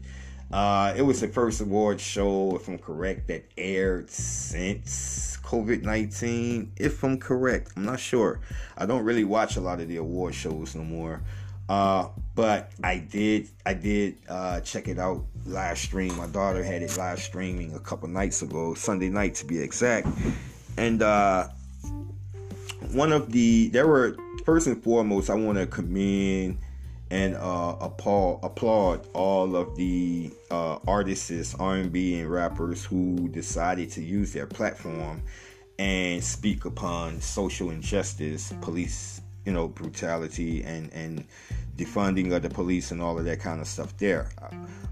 Uh, 0.53 0.93
it 0.97 1.03
was 1.03 1.21
the 1.21 1.29
first 1.29 1.61
award 1.63 1.99
show, 1.99 2.57
if 2.57 2.69
I'm 2.69 2.79
correct, 2.79 3.29
that 3.29 3.45
aired 3.57 4.11
since 4.11 5.39
COVID 5.43 5.83
19, 5.83 6.73
if 6.77 7.03
I'm 7.03 7.19
correct. 7.19 7.73
I'm 7.77 7.87
not 7.87 7.99
sure. 7.99 8.41
I 8.77 8.85
don't 8.85 9.05
really 9.05 9.25
watch 9.25 9.57
a 9.57 9.61
lot 9.61 9.81
of 9.81 9.89
the 9.89 9.97
award 9.97 10.35
shows 10.35 10.75
no 10.75 10.85
more. 10.85 11.23
Uh, 11.69 12.09
but 12.35 12.71
I 12.85 12.99
did 12.99 13.49
I 13.65 13.73
did 13.73 14.17
uh, 14.29 14.61
check 14.61 14.89
it 14.89 14.99
out 14.99 15.25
live 15.47 15.79
stream. 15.79 16.15
My 16.17 16.27
daughter 16.27 16.63
had 16.63 16.83
it 16.83 16.97
live 16.99 17.21
streaming 17.21 17.75
a 17.75 17.81
couple 17.81 18.09
nights 18.09 18.43
ago, 18.43 18.75
Sunday 18.75 19.09
night 19.09 19.37
to 19.37 19.47
be 19.47 19.59
exact. 19.59 20.07
And 20.77 21.01
uh, 21.03 21.49
one 22.93 23.13
of 23.13 23.33
the 23.33 23.69
there 23.69 23.87
were 23.87 24.17
first 24.45 24.67
and 24.67 24.83
foremost, 24.83 25.31
I 25.31 25.35
want 25.35 25.57
to 25.57 25.67
commend 25.67 26.59
and 27.12 27.37
uh, 27.37 27.76
applaud, 27.78 28.40
applaud 28.42 29.07
all 29.12 29.54
of 29.54 29.76
the 29.76 30.31
uh, 30.50 30.78
artists, 30.88 31.54
R&B 31.54 32.19
and 32.19 32.33
rappers 32.33 32.87
who 32.87 33.28
decided 33.28 33.90
to 33.90 34.02
use 34.02 34.33
their 34.33 34.47
platform 34.47 35.23
and 35.78 36.25
speak 36.25 36.64
upon 36.64 37.21
social 37.21 37.69
injustice, 37.69 38.54
police, 38.62 39.21
you 39.45 39.52
know, 39.52 39.69
brutality, 39.69 40.64
and 40.64 40.90
and 40.95 41.26
defunding 41.76 42.35
of 42.35 42.40
the 42.42 42.49
police 42.49 42.92
and 42.92 43.02
all 43.02 43.19
of 43.19 43.26
that 43.26 43.40
kind 43.40 43.61
of 43.61 43.66
stuff 43.66 43.95
there. 43.99 44.31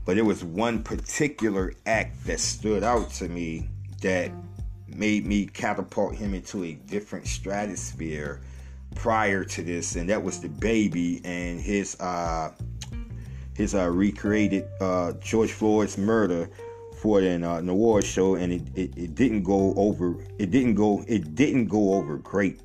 But 0.05 0.17
there 0.17 0.25
was 0.25 0.45
one 0.45 0.83
particular 0.83 1.73
act 1.87 2.27
that 2.27 2.39
stood 2.39 2.83
out 2.83 3.11
to 3.13 3.29
me 3.29 3.71
that 4.03 4.31
made 4.89 5.25
me 5.25 5.47
catapult 5.47 6.17
him 6.17 6.35
into 6.35 6.65
a 6.65 6.75
different 6.75 7.27
stratosphere 7.27 8.43
prior 8.95 9.45
to 9.45 9.63
this, 9.63 9.97
and 9.97 10.09
that 10.09 10.23
was 10.23 10.41
DaBaby 10.41 11.23
and 11.25 11.61
his 11.61 11.99
uh, 12.01 12.53
his 13.55 13.75
uh, 13.75 13.91
recreated 13.91 14.67
uh, 14.81 15.13
George 15.21 15.53
Floyd's 15.53 15.99
murder 15.99 16.49
for 17.01 17.21
an, 17.21 17.45
uh, 17.45 17.63
award 17.67 18.05
show, 18.05 18.35
and 18.35 18.53
it, 18.53 18.63
it, 18.75 18.97
it 18.97 19.15
didn't 19.15 19.43
go 19.43 19.75
over. 19.77 20.17
It 20.39 20.51
didn't 20.51 20.75
go. 20.75 21.05
It 21.09 21.35
didn't 21.35 21.67
go 21.67 21.95
over 21.95 22.19
great. 22.19 22.61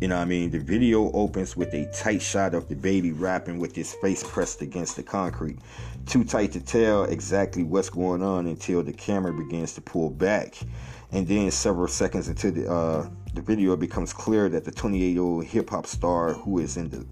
You 0.00 0.06
know 0.06 0.16
what 0.16 0.22
I 0.22 0.26
mean? 0.26 0.50
The 0.50 0.60
video 0.60 1.10
opens 1.12 1.56
with 1.56 1.74
a 1.74 1.90
tight 1.92 2.22
shot 2.22 2.54
of 2.54 2.68
DaBaby 2.68 3.18
rapping 3.18 3.58
with 3.58 3.74
his 3.74 3.94
face 3.94 4.22
pressed 4.22 4.62
against 4.62 4.94
the 4.96 5.02
concrete. 5.02 5.58
Too 6.06 6.24
tight 6.24 6.52
to 6.52 6.60
tell 6.60 7.04
exactly 7.04 7.64
what's 7.64 7.90
going 7.90 8.22
on 8.22 8.46
until 8.46 8.82
the 8.82 8.92
camera 8.92 9.32
begins 9.32 9.74
to 9.74 9.80
pull 9.80 10.10
back. 10.10 10.56
And 11.10 11.26
then 11.26 11.50
several 11.50 11.88
seconds 11.88 12.28
into 12.28 12.50
the 12.52 12.70
uh, 12.70 13.08
the 13.34 13.42
video, 13.42 13.72
it 13.72 13.80
becomes 13.80 14.12
clear 14.12 14.48
that 14.48 14.64
the 14.64 14.72
28 14.72 15.08
year 15.08 15.22
old 15.22 15.44
hip 15.44 15.70
hop 15.70 15.86
star 15.86 16.34
who 16.34 16.58
is 16.58 16.76
in 16.76 16.90
the 16.90 17.06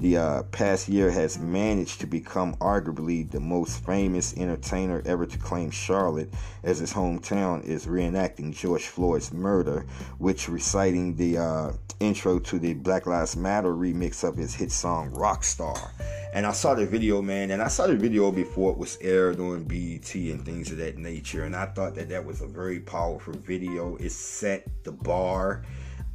the 0.00 0.16
uh, 0.16 0.42
past 0.44 0.88
year 0.88 1.10
has 1.10 1.38
managed 1.38 2.00
to 2.00 2.06
become 2.06 2.54
arguably 2.56 3.28
the 3.28 3.40
most 3.40 3.84
famous 3.84 4.36
entertainer 4.36 5.02
ever 5.04 5.26
to 5.26 5.38
claim 5.38 5.70
Charlotte 5.70 6.32
as 6.62 6.78
his 6.78 6.92
hometown 6.92 7.64
is 7.64 7.86
reenacting 7.86 8.54
George 8.54 8.86
Floyd's 8.86 9.32
murder, 9.32 9.86
which 10.18 10.48
reciting 10.48 11.16
the 11.16 11.38
uh, 11.38 11.72
intro 12.00 12.38
to 12.38 12.58
the 12.58 12.74
Black 12.74 13.06
Lives 13.06 13.36
Matter 13.36 13.72
remix 13.74 14.22
of 14.22 14.36
his 14.36 14.54
hit 14.54 14.70
song 14.70 15.10
Rockstar. 15.10 15.90
And 16.32 16.46
I 16.46 16.52
saw 16.52 16.74
the 16.74 16.86
video, 16.86 17.20
man, 17.20 17.50
and 17.50 17.60
I 17.60 17.68
saw 17.68 17.86
the 17.86 17.96
video 17.96 18.30
before 18.30 18.70
it 18.70 18.78
was 18.78 18.98
aired 19.00 19.40
on 19.40 19.64
BET 19.64 20.14
and 20.14 20.44
things 20.44 20.70
of 20.70 20.78
that 20.78 20.98
nature. 20.98 21.44
And 21.44 21.56
I 21.56 21.66
thought 21.66 21.94
that 21.96 22.08
that 22.10 22.24
was 22.24 22.40
a 22.40 22.46
very 22.46 22.80
powerful 22.80 23.32
video. 23.32 23.96
It 23.96 24.12
set 24.12 24.68
the 24.84 24.92
bar, 24.92 25.64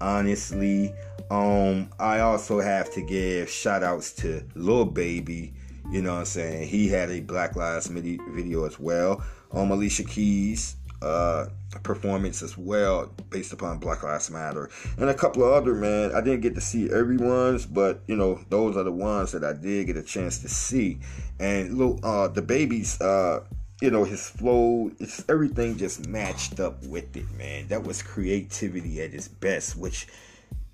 honestly. 0.02 0.94
Um, 1.32 1.90
I 2.00 2.20
also 2.20 2.60
have 2.60 2.92
to 2.94 3.02
give 3.02 3.50
shout 3.50 3.84
outs 3.84 4.14
to 4.14 4.44
Lil 4.56 4.86
Baby. 4.86 5.54
You 5.92 6.02
know 6.02 6.14
what 6.14 6.20
I'm 6.20 6.26
saying? 6.26 6.68
He 6.68 6.88
had 6.88 7.10
a 7.10 7.20
Black 7.22 7.56
Lives 7.56 7.90
Matter 7.90 8.18
video 8.34 8.66
as 8.66 8.80
well. 8.80 9.24
Um, 9.52 9.72
Alicia 9.72 10.04
Keys, 10.04 10.76
uh, 11.02 11.48
performance 11.82 12.42
as 12.42 12.58
well 12.58 13.12
based 13.30 13.52
upon 13.52 13.80
Black 13.80 14.04
Lives 14.04 14.30
Matter 14.30 14.70
and 14.98 15.10
a 15.10 15.14
couple 15.14 15.44
of 15.44 15.54
other 15.54 15.74
man. 15.74 16.14
I 16.16 16.22
didn't 16.22 16.42
get 16.42 16.56
to 16.56 16.62
see 16.62 16.90
everyone's, 16.90 17.66
but 17.66 18.02
you 18.08 18.16
know 18.16 18.40
those 18.50 18.78
are 18.78 18.84
the 18.84 18.92
ones 18.92 19.32
that 19.34 19.44
I 19.44 19.54
did 19.54 19.88
get 19.88 19.98
a 19.98 20.04
chance 20.04 20.40
to 20.40 20.50
see. 20.50 21.00
And 21.40 21.78
little 21.78 22.00
uh, 22.04 22.30
DaBaby's 22.30 23.02
uh, 23.02 23.44
you 23.84 23.92
know 23.92 24.06
his 24.06 24.30
flow, 24.30 24.90
it's 25.02 25.26
everything 25.28 25.76
just 25.76 26.08
matched 26.08 26.62
up 26.62 26.82
with 26.86 27.18
it, 27.18 27.30
man. 27.38 27.68
That 27.68 27.84
was 27.84 28.02
creativity 28.02 29.02
at 29.02 29.14
its 29.14 29.28
best, 29.28 29.76
which 29.76 30.08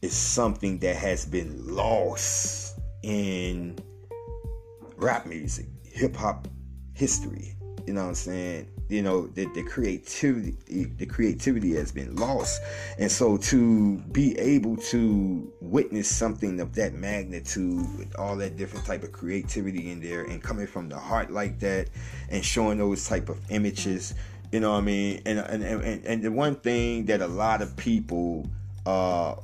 is 0.04 0.16
something 0.16 0.78
that 0.80 0.96
has 0.96 1.26
been 1.26 1.76
lost 1.76 2.80
in 3.02 3.80
rap 4.96 5.26
music, 5.26 5.66
hip 5.84 6.16
hop 6.16 6.48
history. 6.94 7.56
You 7.88 7.94
know 7.94 8.04
what 8.04 8.10
I'm 8.10 8.14
saying? 8.14 8.68
You 8.90 9.04
know, 9.04 9.28
the, 9.28 9.46
the 9.54 9.64
creativity 9.64 10.86
the 10.98 11.06
creativity 11.06 11.76
has 11.76 11.92
been 11.92 12.16
lost. 12.16 12.60
And 12.98 13.12
so 13.12 13.38
to 13.38 13.98
be 14.12 14.38
able 14.40 14.78
to 14.78 15.54
witness 15.62 16.08
something 16.08 16.60
of 16.60 16.74
that 16.74 16.94
magnitude 16.94 17.98
with 17.98 18.18
all 18.18 18.36
that 18.38 18.58
different 18.58 18.88
type 18.88 19.04
of 19.04 19.12
creativity 19.12 19.92
in 19.92 20.02
there 20.02 20.24
and 20.24 20.42
coming 20.42 20.66
from 20.66 20.90
the 20.90 20.98
heart 20.98 21.30
like 21.30 21.60
that 21.60 21.90
and 22.30 22.44
showing 22.44 22.80
those 22.80 23.08
type 23.08 23.30
of 23.30 23.40
images, 23.52 24.16
you 24.52 24.60
know 24.60 24.72
what 24.72 24.80
I 24.80 24.82
mean? 24.82 25.22
And 25.26 25.38
and, 25.38 25.64
and, 25.64 26.06
and 26.06 26.24
the 26.24 26.32
one 26.32 26.56
thing 26.56 27.06
that 27.06 27.22
a 27.22 27.28
lot 27.28 27.62
of 27.62 27.78
people 27.78 28.50
uh 28.88 29.36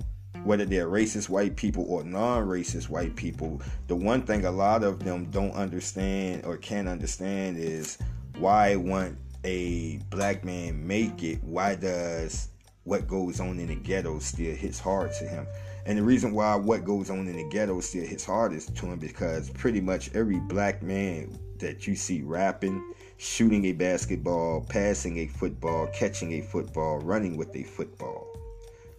whether 0.44 0.66
they're 0.66 0.88
racist 0.88 1.28
white 1.28 1.56
people 1.56 1.86
or 1.90 2.04
non-racist 2.04 2.88
white 2.88 3.16
people 3.16 3.62
the 3.88 3.96
one 3.96 4.22
thing 4.22 4.46
a 4.46 4.52
lot 4.52 4.84
of 4.84 5.04
them 5.04 5.26
don't 5.32 5.52
understand 5.54 6.46
or 6.46 6.56
can't 6.56 6.88
understand 6.88 7.58
is 7.58 7.98
why 8.38 8.76
won't 8.76 9.18
a 9.46 10.00
black 10.10 10.44
man 10.44 10.86
make 10.86 11.24
it 11.24 11.42
why 11.44 11.76
does 11.76 12.50
what 12.84 13.08
goes 13.08 13.40
on 13.40 13.60
in 13.60 13.68
the 13.68 13.76
ghetto 13.76 14.20
still 14.20 14.56
hits 14.56 14.80
hard 14.80 15.12
to 15.14 15.26
him 15.26 15.48
and 15.86 15.98
the 15.98 16.04
reason 16.04 16.34
why 16.34 16.56
what 16.56 16.84
goes 16.84 17.10
on 17.10 17.28
in 17.28 17.38
the 17.38 17.50
ghetto 17.50 17.80
still 17.80 18.06
hits 18.06 18.26
hardest 18.26 18.76
to 18.76 18.88
him 18.88 19.00
because 19.00 19.50
pretty 19.52 19.80
much 19.80 20.14
every 20.14 20.40
black 20.40 20.82
man 20.82 21.38
that 21.60 21.88
you 21.88 21.96
see 21.96 22.22
rapping 22.22 22.94
shooting 23.18 23.66
a 23.66 23.72
basketball 23.72 24.66
passing 24.68 25.20
a 25.20 25.28
football 25.28 25.88
catching 25.94 26.34
a 26.34 26.42
football 26.42 27.00
running 27.00 27.38
with 27.38 27.56
a 27.56 27.64
football 27.64 28.36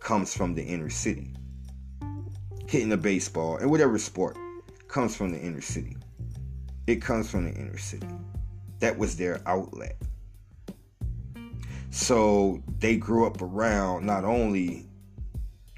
comes 0.06 0.36
from 0.36 0.54
the 0.54 0.62
inner 0.62 0.88
city. 0.88 1.34
Hitting 2.68 2.92
a 2.92 2.96
baseball 2.96 3.56
and 3.56 3.68
whatever 3.68 3.98
sport 3.98 4.36
comes 4.86 5.16
from 5.16 5.30
the 5.32 5.40
inner 5.40 5.60
city. 5.60 5.96
It 6.86 7.02
comes 7.02 7.28
from 7.28 7.44
the 7.44 7.52
inner 7.52 7.76
city. 7.76 8.06
That 8.78 8.96
was 8.96 9.16
their 9.16 9.40
outlet. 9.46 9.96
So 11.96 12.62
they 12.78 12.98
grew 12.98 13.26
up 13.26 13.40
around 13.40 14.04
not 14.04 14.22
only 14.22 14.86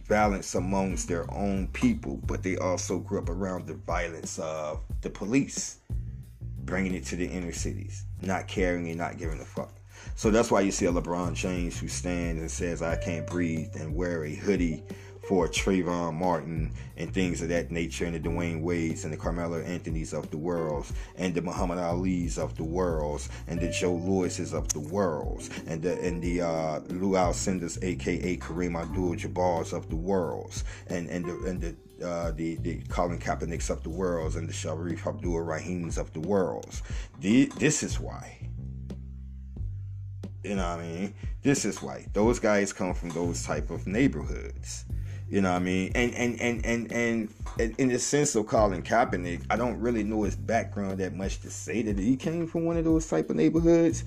violence 0.08 0.56
amongst 0.56 1.06
their 1.06 1.32
own 1.32 1.68
people, 1.68 2.18
but 2.26 2.42
they 2.42 2.56
also 2.56 2.98
grew 2.98 3.20
up 3.20 3.28
around 3.28 3.68
the 3.68 3.75
violence 3.75 4.37
of 4.40 4.80
the 5.00 5.10
police, 5.10 5.78
bringing 6.64 6.92
it 6.92 7.04
to 7.04 7.16
the 7.16 7.25
inner 7.25 7.52
cities, 7.52 8.04
not 8.20 8.48
caring 8.48 8.88
and 8.88 8.98
not 8.98 9.16
giving 9.16 9.40
a 9.40 9.44
fuck. 9.44 9.72
So 10.16 10.32
that's 10.32 10.50
why 10.50 10.62
you 10.62 10.72
see 10.72 10.87
a 10.87 10.92
LeBron 10.92 11.34
James 11.34 11.78
who 11.78 11.87
stands 11.87 12.40
and 12.40 12.50
says, 12.50 12.82
I 12.82 12.96
can't 12.96 13.26
breathe 13.26 13.76
and 13.76 13.94
wear 13.94 14.25
a 14.25 14.34
hoodie 14.34 14.82
for 15.28 15.47
Trayvon 15.47 16.14
Martin 16.14 16.73
and 16.97 17.12
things 17.12 17.42
of 17.42 17.50
that 17.50 17.70
nature, 17.70 18.06
and 18.06 18.14
the 18.14 18.18
Dwyane 18.18 18.62
Wades 18.62 19.04
and 19.04 19.12
the 19.12 19.16
Carmelo 19.18 19.61
Anthony's 19.61 20.14
of 20.14 20.30
the 20.30 20.38
worlds, 20.38 20.94
and 21.16 21.35
the 21.35 21.42
Muhammad 21.42 21.78
Ali's 21.78 22.38
of 22.38 22.56
the 22.56 22.64
worlds, 22.64 23.28
and 23.47 23.61
the 23.61 23.68
Joe 23.68 23.92
Louis's 23.92 24.54
of 24.54 24.73
the 24.73 24.80
worlds, 24.80 25.50
and 25.66 25.82
the 25.82 26.00
and 26.00 26.23
the 26.23 26.40
uh, 26.40 26.80
Lou 26.88 27.14
Alcindor's, 27.18 27.78
aka 27.82 28.38
Kareem 28.38 28.80
Abdul-Jabbar's 28.80 29.75
of 29.75 29.90
the 29.90 29.97
worlds, 29.97 30.64
and 30.87 31.11
and 31.11 31.26
the 31.26 31.35
and 31.47 31.61
the 31.61 31.76
uh, 32.02 32.30
the, 32.30 32.56
the 32.56 32.80
Colin 32.88 33.18
Kaepernick's 33.18 33.68
of 33.68 33.82
the 33.82 33.90
worlds 33.90 34.37
and 34.37 34.49
the 34.49 34.52
Shareef 34.52 35.06
Abdur-Rahim's 35.06 35.99
of 35.99 36.11
the 36.14 36.20
worlds. 36.20 36.82
The, 37.20 37.47
this 37.58 37.82
is 37.82 38.00
why. 38.00 38.38
You 40.44 40.54
know 40.54 40.76
what 40.76 40.80
I 40.80 40.87
mean? 40.87 41.14
This 41.42 41.64
is 41.64 41.82
why. 41.82 42.06
Those 42.12 42.38
guys 42.38 42.73
come 42.73 42.94
from 42.94 43.11
those 43.11 43.42
type 43.44 43.70
of 43.70 43.87
neighborhoods. 43.87 44.87
You 45.28 45.42
know 45.42 45.50
what 45.50 45.56
I 45.56 45.64
mean? 45.64 45.92
And 45.94 46.14
and 46.14 46.40
and 46.40 46.64
and 46.64 46.92
and 46.92 47.75
in 47.78 47.88
the 47.88 47.99
sense 47.99 48.35
of 48.35 48.47
Colin 48.47 48.82
Kaepernick, 48.82 49.42
I 49.50 49.56
don't 49.56 49.78
really 49.78 50.02
know 50.02 50.23
his 50.23 50.37
background 50.37 50.99
that 50.99 51.14
much 51.14 51.40
to 51.40 51.50
say 51.50 51.82
that 51.82 51.99
he 51.99 52.16
came 52.16 52.47
from 52.47 52.64
one 52.64 52.78
of 52.78 52.85
those 52.85 53.06
type 53.06 53.28
of 53.28 53.37
neighborhoods. 53.37 54.04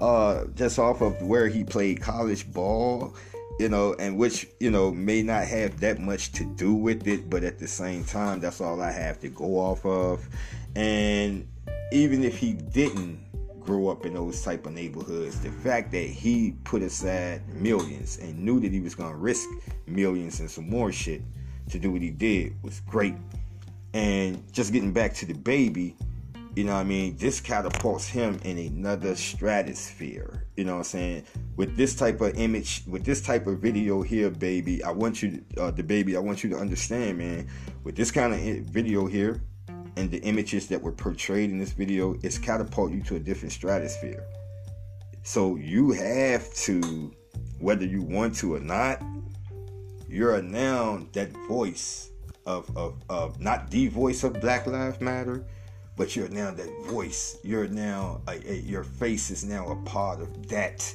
Uh, 0.00 0.46
just 0.54 0.78
off 0.78 1.00
of 1.02 1.20
where 1.22 1.46
he 1.48 1.62
played 1.62 2.00
college 2.00 2.50
ball, 2.52 3.14
you 3.60 3.68
know, 3.68 3.94
and 3.98 4.16
which 4.16 4.48
you 4.60 4.70
know 4.70 4.90
may 4.90 5.22
not 5.22 5.44
have 5.46 5.78
that 5.80 6.00
much 6.00 6.32
to 6.32 6.44
do 6.56 6.72
with 6.72 7.06
it, 7.06 7.28
but 7.28 7.44
at 7.44 7.58
the 7.58 7.68
same 7.68 8.02
time, 8.04 8.40
that's 8.40 8.60
all 8.60 8.80
I 8.80 8.90
have 8.90 9.20
to 9.20 9.28
go 9.28 9.58
off 9.58 9.84
of. 9.84 10.26
And 10.74 11.46
even 11.92 12.24
if 12.24 12.38
he 12.38 12.54
didn't 12.54 13.21
grow 13.64 13.88
up 13.88 14.06
in 14.06 14.14
those 14.14 14.42
type 14.42 14.66
of 14.66 14.72
neighborhoods. 14.72 15.40
The 15.40 15.50
fact 15.50 15.92
that 15.92 16.06
he 16.06 16.54
put 16.64 16.82
aside 16.82 17.46
millions 17.48 18.18
and 18.18 18.38
knew 18.38 18.60
that 18.60 18.72
he 18.72 18.80
was 18.80 18.94
gonna 18.94 19.16
risk 19.16 19.48
millions 19.86 20.40
and 20.40 20.50
some 20.50 20.68
more 20.68 20.92
shit 20.92 21.22
to 21.70 21.78
do 21.78 21.90
what 21.90 22.02
he 22.02 22.10
did 22.10 22.54
was 22.62 22.80
great. 22.80 23.14
And 23.94 24.42
just 24.52 24.72
getting 24.72 24.92
back 24.92 25.14
to 25.14 25.26
DaBaby, 25.26 25.94
you 26.54 26.64
know 26.64 26.74
what 26.74 26.80
I 26.80 26.84
mean? 26.84 27.16
This 27.16 27.40
catapults 27.40 28.06
him 28.06 28.38
in 28.44 28.58
another 28.58 29.14
stratosphere. 29.16 30.46
You 30.56 30.64
know 30.64 30.72
what 30.72 30.78
I'm 30.78 30.84
saying? 30.84 31.24
With 31.56 31.76
this 31.76 31.94
type 31.94 32.20
of 32.20 32.38
image, 32.38 32.82
with 32.86 33.04
this 33.04 33.22
type 33.22 33.46
of 33.46 33.58
video 33.58 34.02
here, 34.02 34.28
baby, 34.28 34.84
I 34.84 34.90
want 34.90 35.22
you, 35.22 35.42
to, 35.54 35.62
uh, 35.62 35.72
DaBaby, 35.72 36.14
I 36.14 36.18
want 36.18 36.44
you 36.44 36.50
to 36.50 36.58
understand, 36.58 37.18
man. 37.18 37.48
With 37.84 37.96
this 37.96 38.10
kind 38.10 38.34
of 38.34 38.40
video 38.66 39.06
here, 39.06 39.40
and 39.96 40.10
the 40.10 40.18
images 40.22 40.68
that 40.68 40.80
were 40.80 40.92
portrayed 40.92 41.50
in 41.50 41.58
this 41.58 41.72
video 41.72 42.14
is 42.22 42.38
catapult 42.38 42.92
you 42.92 43.02
to 43.02 43.16
a 43.16 43.20
different 43.20 43.52
stratosphere. 43.52 44.24
So 45.22 45.56
you 45.56 45.92
have 45.92 46.52
to, 46.54 47.14
whether 47.58 47.84
you 47.84 48.02
want 48.02 48.34
to 48.36 48.54
or 48.54 48.60
not, 48.60 49.02
you're 50.08 50.40
now 50.42 51.06
that 51.12 51.30
voice 51.48 52.10
of, 52.46 52.74
of, 52.76 53.02
of 53.08 53.40
not 53.40 53.70
the 53.70 53.88
voice 53.88 54.24
of 54.24 54.40
Black 54.40 54.66
Lives 54.66 55.00
Matter, 55.00 55.44
but 55.96 56.16
you're 56.16 56.28
now 56.28 56.50
that 56.50 56.68
voice. 56.86 57.38
You're 57.44 57.68
now, 57.68 58.20
a, 58.26 58.32
a, 58.50 58.56
your 58.56 58.84
face 58.84 59.30
is 59.30 59.44
now 59.44 59.68
a 59.68 59.76
part 59.84 60.20
of 60.20 60.48
that. 60.48 60.92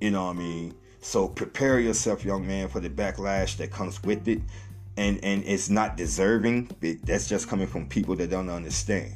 You 0.00 0.12
know 0.12 0.26
what 0.26 0.36
I 0.36 0.38
mean? 0.38 0.74
So 1.00 1.28
prepare 1.28 1.80
yourself, 1.80 2.24
young 2.24 2.46
man, 2.46 2.68
for 2.68 2.80
the 2.80 2.90
backlash 2.90 3.56
that 3.56 3.70
comes 3.70 4.02
with 4.02 4.28
it 4.28 4.40
and 4.98 5.24
and 5.24 5.44
it's 5.44 5.70
not 5.70 5.96
deserving 5.96 6.68
that's 7.04 7.28
just 7.28 7.48
coming 7.48 7.68
from 7.68 7.88
people 7.88 8.16
that 8.16 8.30
don't 8.30 8.50
understand. 8.50 9.14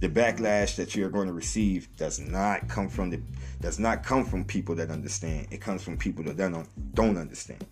The 0.00 0.08
backlash 0.08 0.74
that 0.76 0.96
you're 0.96 1.10
going 1.10 1.28
to 1.28 1.32
receive 1.32 1.88
does 1.96 2.18
not 2.18 2.68
come 2.68 2.88
from 2.88 3.10
the 3.10 3.22
does 3.60 3.78
not 3.78 4.02
come 4.02 4.24
from 4.24 4.44
people 4.44 4.74
that 4.74 4.90
understand. 4.90 5.46
It 5.52 5.60
comes 5.60 5.84
from 5.84 5.96
people 5.96 6.24
that 6.24 6.36
don't 6.36 6.68
don't 6.94 7.16
understand. 7.16 7.64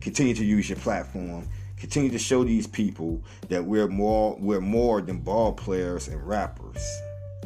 Continue 0.00 0.34
to 0.34 0.44
use 0.44 0.70
your 0.70 0.78
platform. 0.78 1.46
Continue 1.76 2.10
to 2.10 2.18
show 2.18 2.42
these 2.42 2.66
people 2.66 3.22
that 3.48 3.62
we're 3.62 3.88
more 3.88 4.38
we're 4.40 4.62
more 4.62 5.02
than 5.02 5.18
ball 5.18 5.52
players 5.52 6.08
and 6.08 6.26
rappers. 6.26 6.82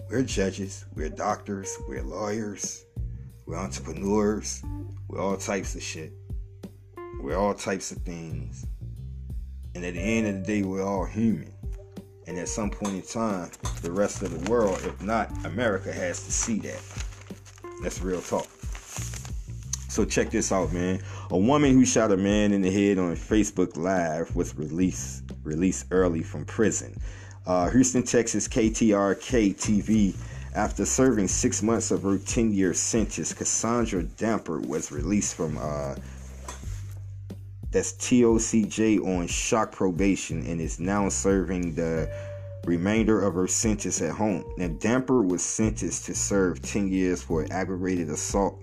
We're 0.09 0.23
judges 0.23 0.87
we're 0.95 1.11
doctors 1.11 1.77
we're 1.87 2.03
lawyers 2.03 2.87
we're 3.45 3.59
entrepreneurs 3.59 4.63
we're 5.09 5.21
all 5.21 5.37
types 5.37 5.75
of 5.75 5.83
shit. 5.83 6.13
We're 7.21 7.37
all 7.37 7.55
types 7.55 7.91
of 7.91 7.99
things 7.99 8.65
and 9.79 9.87
at 9.87 9.95
the 9.95 10.01
end 10.01 10.27
of 10.27 10.35
the 10.45 10.55
day, 10.55 10.63
we're 10.65 10.83
all 10.83 11.05
human. 11.05 11.53
And 12.27 12.37
at 12.37 12.49
some 12.49 12.69
point 12.69 12.95
in 12.95 13.03
time, 13.03 13.49
the 13.81 13.93
rest 13.93 14.23
of 14.23 14.45
the 14.45 14.51
world, 14.51 14.81
if 14.83 15.01
not 15.01 15.31
America, 15.47 15.93
has 15.93 16.25
to 16.25 16.33
see 16.33 16.59
that. 16.59 16.83
That's 17.81 18.03
real 18.03 18.21
talk. 18.21 18.49
So 19.89 20.05
check 20.05 20.31
this 20.31 20.51
out, 20.51 20.73
man. 20.73 21.01
A 21.31 21.39
woman 21.39 21.75
who 21.75 21.85
shot 21.85 22.11
a 22.11 22.17
man 22.17 22.53
in 22.53 22.61
the 22.61 22.73
head 22.73 22.99
on 22.99 23.15
Facebook 23.15 23.77
Live 23.77 24.35
was 24.35 24.57
released 24.57 25.23
released 25.45 25.87
early 25.93 26.25
from 26.25 26.45
prison. 26.45 27.01
Uh, 27.47 27.71
Houston, 27.71 28.03
Texas, 28.03 28.49
KTRK 28.49 29.55
TV. 29.55 30.17
After 30.57 30.85
serving 30.87 31.29
six 31.29 31.63
months 31.63 31.93
of 31.93 32.03
her 32.03 32.19
10-year 32.19 32.75
sentence, 32.75 33.33
Cassandra 33.33 34.03
Damper 34.03 34.59
was 34.59 34.91
released 34.91 35.37
from 35.37 35.57
uh, 35.57 35.95
that's 37.71 37.93
TOCJ 37.93 39.05
on 39.05 39.27
shock 39.27 39.73
probation 39.73 40.45
and 40.47 40.61
is 40.61 40.81
now 40.81 41.09
serving 41.09 41.75
the 41.75 42.11
remainder 42.65 43.21
of 43.21 43.35
her 43.35 43.47
sentence 43.47 44.01
at 44.01 44.13
home. 44.15 44.45
Now, 44.57 44.69
Damper 44.69 45.23
was 45.23 45.43
sentenced 45.43 46.07
to 46.07 46.15
serve 46.15 46.63
10 46.63 46.89
years 46.89 47.23
for 47.23 47.47
aggravated 47.51 48.09
assault 48.11 48.61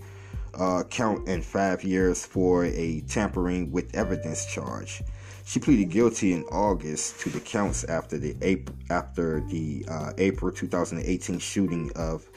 uh, 0.54 0.84
count 0.84 1.28
and 1.28 1.44
five 1.44 1.84
years 1.84 2.26
for 2.26 2.66
a 2.66 3.02
tampering 3.08 3.72
with 3.72 3.94
evidence 3.96 4.46
charge. 4.46 5.04
She 5.48 5.60
pleaded 5.60 5.92
guilty 5.92 6.34
in 6.34 6.44
August 6.46 7.20
to 7.20 7.30
the 7.30 7.40
counts 7.40 7.84
after 7.84 8.18
the 8.18 8.36
April, 8.42 8.76
after 8.90 9.42
the 9.42 9.86
uh, 9.88 10.14
April 10.18 10.52
2018 10.52 11.38
shooting 11.38 11.92
of 11.96 12.28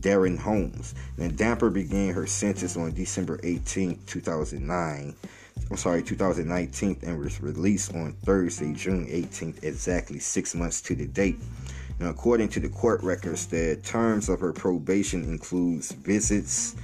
Darren 0.00 0.38
Holmes. 0.38 0.94
Then 1.16 1.34
Damper 1.34 1.70
began 1.70 2.12
her 2.12 2.26
sentence 2.26 2.76
on 2.76 2.92
December 2.92 3.40
18, 3.42 4.00
2009. 4.06 5.14
I'm 5.70 5.76
sorry, 5.76 6.02
2019, 6.02 7.00
and 7.02 7.18
was 7.18 7.40
released 7.42 7.94
on 7.94 8.12
Thursday, 8.24 8.72
June 8.72 9.06
18th, 9.06 9.62
exactly 9.62 10.18
six 10.18 10.54
months 10.54 10.80
to 10.82 10.94
the 10.94 11.06
date. 11.06 11.38
Now, 11.98 12.10
according 12.10 12.48
to 12.50 12.60
the 12.60 12.68
court 12.68 13.02
records, 13.02 13.46
the 13.46 13.76
terms 13.82 14.28
of 14.28 14.40
her 14.40 14.52
probation 14.52 15.24
includes 15.24 15.92
visits 15.92 16.76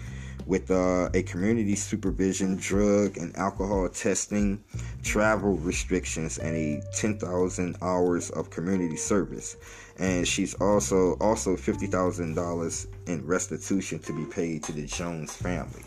with 0.47 0.71
uh, 0.71 1.09
a 1.15 1.23
community 1.23 1.75
supervision, 1.75 2.57
drug 2.57 3.17
and 3.17 3.35
alcohol 3.37 3.89
testing, 3.89 4.63
travel 5.03 5.57
restrictions, 5.59 6.39
and 6.39 6.55
a 6.55 6.83
10,000 6.95 7.77
hours 7.81 8.31
of 8.31 8.51
community 8.51 8.97
service. 8.97 9.57
And 9.99 10.27
she's 10.27 10.55
also 10.55 11.17
also 11.21 11.57
$50,000 11.57 12.87
in 13.07 13.27
restitution 13.27 13.99
to 14.01 14.13
be 14.13 14.25
paid 14.27 14.63
to 14.65 14.73
the 14.73 14.87
Jones 14.87 15.35
family. 15.35 15.85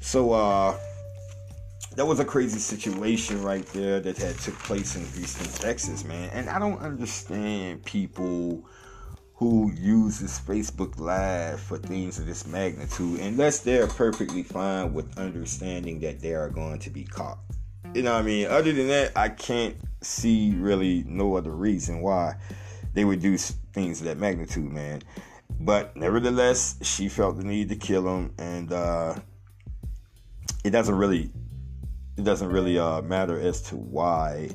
So, 0.00 0.32
uh, 0.32 0.76
that 1.98 2.06
was 2.06 2.20
a 2.20 2.24
crazy 2.24 2.60
situation 2.60 3.42
right 3.42 3.66
there 3.72 3.98
that 3.98 4.16
had 4.16 4.38
took 4.38 4.56
place 4.60 4.94
in 4.94 5.04
Houston, 5.18 5.48
Texas, 5.60 6.04
man. 6.04 6.30
And 6.30 6.48
I 6.48 6.60
don't 6.60 6.78
understand 6.78 7.84
people 7.84 8.64
who 9.34 9.72
uses 9.72 10.38
Facebook 10.38 11.00
Live 11.00 11.58
for 11.58 11.76
things 11.76 12.20
of 12.20 12.26
this 12.26 12.46
magnitude 12.46 13.18
unless 13.18 13.58
they're 13.58 13.88
perfectly 13.88 14.44
fine 14.44 14.94
with 14.94 15.18
understanding 15.18 15.98
that 15.98 16.20
they 16.20 16.34
are 16.34 16.48
going 16.48 16.78
to 16.78 16.90
be 16.90 17.02
caught. 17.02 17.40
You 17.92 18.02
know 18.02 18.12
what 18.12 18.20
I 18.20 18.22
mean? 18.22 18.46
Other 18.46 18.72
than 18.72 18.86
that, 18.86 19.10
I 19.16 19.28
can't 19.30 19.74
see 20.00 20.54
really 20.54 21.02
no 21.04 21.34
other 21.34 21.50
reason 21.50 22.00
why 22.00 22.36
they 22.94 23.04
would 23.04 23.20
do 23.20 23.36
things 23.36 23.98
of 23.98 24.06
that 24.06 24.18
magnitude, 24.18 24.70
man. 24.70 25.02
But 25.58 25.96
nevertheless, 25.96 26.76
she 26.80 27.08
felt 27.08 27.38
the 27.38 27.44
need 27.44 27.70
to 27.70 27.76
kill 27.76 28.06
him, 28.06 28.34
and 28.38 28.72
uh, 28.72 29.16
it 30.62 30.70
doesn't 30.70 30.94
really 30.94 31.32
it 32.18 32.24
doesn't 32.24 32.48
really 32.48 32.78
uh, 32.78 33.00
matter 33.02 33.38
as 33.38 33.62
to 33.62 33.76
why. 33.76 34.50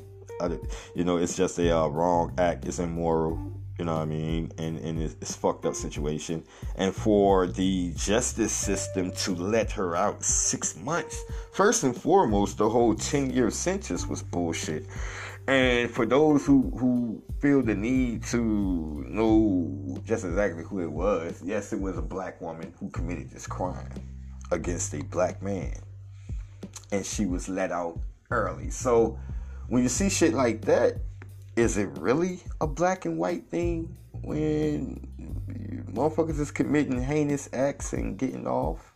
you 0.94 1.04
know, 1.04 1.16
it's 1.16 1.36
just 1.36 1.58
a 1.58 1.76
uh, 1.76 1.86
wrong 1.88 2.34
act. 2.36 2.66
It's 2.66 2.78
immoral. 2.78 3.52
You 3.78 3.86
know 3.86 3.94
what 3.94 4.02
I 4.02 4.04
mean? 4.04 4.52
And 4.58 4.78
and 4.78 5.02
it's, 5.02 5.16
it's 5.20 5.34
fucked 5.34 5.64
up 5.64 5.74
situation. 5.74 6.44
And 6.76 6.94
for 6.94 7.46
the 7.48 7.92
justice 7.96 8.52
system 8.52 9.10
to 9.12 9.34
let 9.34 9.72
her 9.72 9.96
out 9.96 10.22
six 10.22 10.76
months, 10.76 11.24
first 11.52 11.82
and 11.82 11.96
foremost, 11.96 12.58
the 12.58 12.68
whole 12.68 12.94
ten 12.94 13.30
year 13.30 13.50
sentence 13.50 14.06
was 14.06 14.22
bullshit. 14.22 14.86
And 15.46 15.90
for 15.90 16.06
those 16.06 16.46
who, 16.46 16.70
who 16.78 17.22
feel 17.38 17.60
the 17.62 17.74
need 17.74 18.24
to 18.26 19.04
know 19.06 19.98
just 20.04 20.24
exactly 20.24 20.64
who 20.64 20.80
it 20.80 20.90
was, 20.90 21.42
yes, 21.44 21.72
it 21.72 21.80
was 21.80 21.98
a 21.98 22.02
black 22.02 22.40
woman 22.40 22.72
who 22.78 22.88
committed 22.90 23.30
this 23.30 23.46
crime 23.46 23.92
against 24.52 24.94
a 24.94 25.02
black 25.02 25.42
man 25.42 25.74
and 26.92 27.04
she 27.04 27.26
was 27.26 27.48
let 27.48 27.72
out 27.72 27.98
early. 28.30 28.70
So 28.70 29.18
when 29.68 29.82
you 29.82 29.88
see 29.88 30.08
shit 30.08 30.34
like 30.34 30.62
that, 30.62 30.96
is 31.56 31.76
it 31.76 31.88
really 31.98 32.40
a 32.60 32.66
black 32.66 33.04
and 33.04 33.18
white 33.18 33.48
thing 33.48 33.96
when 34.22 35.06
motherfuckers 35.92 36.40
is 36.40 36.50
committing 36.50 37.00
heinous 37.00 37.48
acts 37.52 37.92
and 37.92 38.18
getting 38.18 38.46
off? 38.46 38.92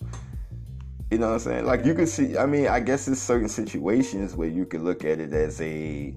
You 1.10 1.18
know 1.18 1.28
what 1.28 1.34
I'm 1.34 1.40
saying? 1.40 1.66
Like 1.66 1.86
you 1.86 1.94
can 1.94 2.06
see. 2.06 2.36
I 2.36 2.44
mean, 2.44 2.68
I 2.68 2.80
guess 2.80 3.06
there's 3.06 3.20
certain 3.20 3.48
situations 3.48 4.34
where 4.34 4.48
you 4.48 4.66
can 4.66 4.84
look 4.84 5.04
at 5.04 5.20
it 5.20 5.32
as 5.32 5.60
a 5.60 6.14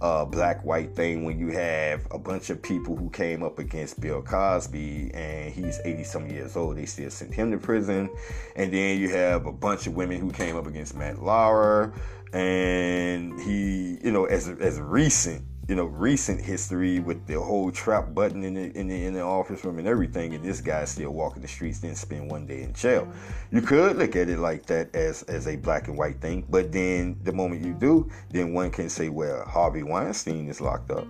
uh, 0.00 0.24
black 0.24 0.64
white 0.64 0.94
thing 0.94 1.24
when 1.24 1.38
you 1.38 1.48
have 1.48 2.06
a 2.10 2.18
bunch 2.18 2.50
of 2.50 2.62
people 2.62 2.96
who 2.96 3.10
came 3.10 3.42
up 3.42 3.58
against 3.58 4.00
Bill 4.00 4.22
Cosby 4.22 5.10
and 5.12 5.52
he's 5.52 5.80
80 5.84 6.04
some 6.04 6.28
years 6.28 6.56
old. 6.56 6.76
They 6.76 6.86
still 6.86 7.10
sent 7.10 7.34
him 7.34 7.50
to 7.50 7.58
prison. 7.58 8.08
And 8.54 8.72
then 8.72 8.98
you 8.98 9.10
have 9.10 9.46
a 9.46 9.52
bunch 9.52 9.86
of 9.86 9.94
women 9.94 10.20
who 10.20 10.30
came 10.30 10.56
up 10.56 10.66
against 10.66 10.94
Matt 10.94 11.20
Lauer 11.20 11.92
and 12.32 13.40
he, 13.40 13.98
you 14.04 14.12
know, 14.12 14.26
as 14.26 14.48
as 14.48 14.80
recent 14.80 15.42
you 15.68 15.74
know 15.74 15.84
recent 15.84 16.40
history 16.40 16.98
with 16.98 17.26
the 17.26 17.38
whole 17.38 17.70
trap 17.70 18.14
button 18.14 18.42
in 18.42 18.54
the, 18.54 18.76
in 18.76 18.88
the 18.88 19.04
in 19.04 19.12
the 19.12 19.20
office 19.20 19.62
room 19.64 19.78
and 19.78 19.86
everything, 19.86 20.34
and 20.34 20.42
this 20.42 20.62
guy 20.62 20.84
still 20.86 21.10
walking 21.10 21.42
the 21.42 21.48
streets, 21.48 21.78
then 21.80 21.94
spend 21.94 22.30
one 22.30 22.46
day 22.46 22.62
in 22.62 22.72
jail. 22.72 23.02
Mm-hmm. 23.02 23.56
You 23.56 23.62
could 23.62 23.98
look 23.98 24.16
at 24.16 24.30
it 24.30 24.38
like 24.38 24.64
that 24.66 24.94
as 24.94 25.22
as 25.24 25.46
a 25.46 25.56
black 25.56 25.88
and 25.88 25.98
white 25.98 26.20
thing, 26.22 26.46
but 26.48 26.72
then 26.72 27.20
the 27.22 27.32
moment 27.32 27.64
you 27.64 27.74
do, 27.74 28.10
then 28.30 28.54
one 28.54 28.70
can 28.70 28.88
say, 28.88 29.10
well, 29.10 29.44
Harvey 29.44 29.82
Weinstein 29.82 30.48
is 30.48 30.60
locked 30.62 30.90
up, 30.90 31.06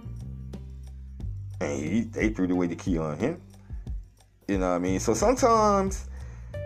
and 1.61 1.81
he 1.81 2.01
they 2.01 2.31
threw 2.31 2.51
away 2.51 2.66
the 2.66 2.77
key 2.77 2.99
on 2.99 3.16
him. 3.16 3.40
You 4.49 4.59
know 4.59 4.71
what 4.71 4.77
I 4.77 4.79
mean? 4.81 4.99
So 4.99 5.14
sometimes, 5.14 6.09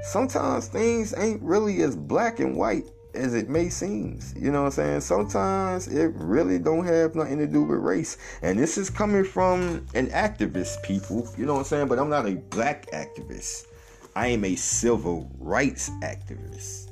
sometimes 0.03 0.69
things 0.69 1.13
ain't 1.19 1.43
really 1.43 1.83
as 1.83 1.95
black 1.95 2.41
and 2.41 2.57
white 2.57 2.87
as 3.15 3.35
it 3.35 3.49
may 3.49 3.69
seem. 3.69 4.21
You 4.37 4.51
know 4.51 4.63
what 4.63 4.67
I'm 4.67 4.73
saying? 4.73 5.01
Sometimes 5.01 5.89
it 5.89 6.13
really 6.15 6.59
don't 6.59 6.85
have 6.85 7.15
nothing 7.15 7.39
to 7.39 7.47
do 7.47 7.63
with 7.63 7.79
race. 7.79 8.17
And 8.43 8.59
this 8.59 8.79
is 8.79 8.91
coming 8.91 9.25
from 9.25 9.87
an 9.95 10.09
activist, 10.09 10.83
people. 10.83 11.29
You 11.37 11.47
know 11.47 11.55
what 11.55 11.61
I'm 11.61 11.65
saying? 11.67 11.89
But 11.89 11.99
I'm 11.99 12.11
not 12.11 12.27
a 12.27 12.37
black 12.37 12.91
activist. 12.91 13.67
I 14.15 14.29
am 14.29 14.45
a 14.45 14.57
civil 14.57 15.31
rights 15.39 15.91
activist. 16.03 16.91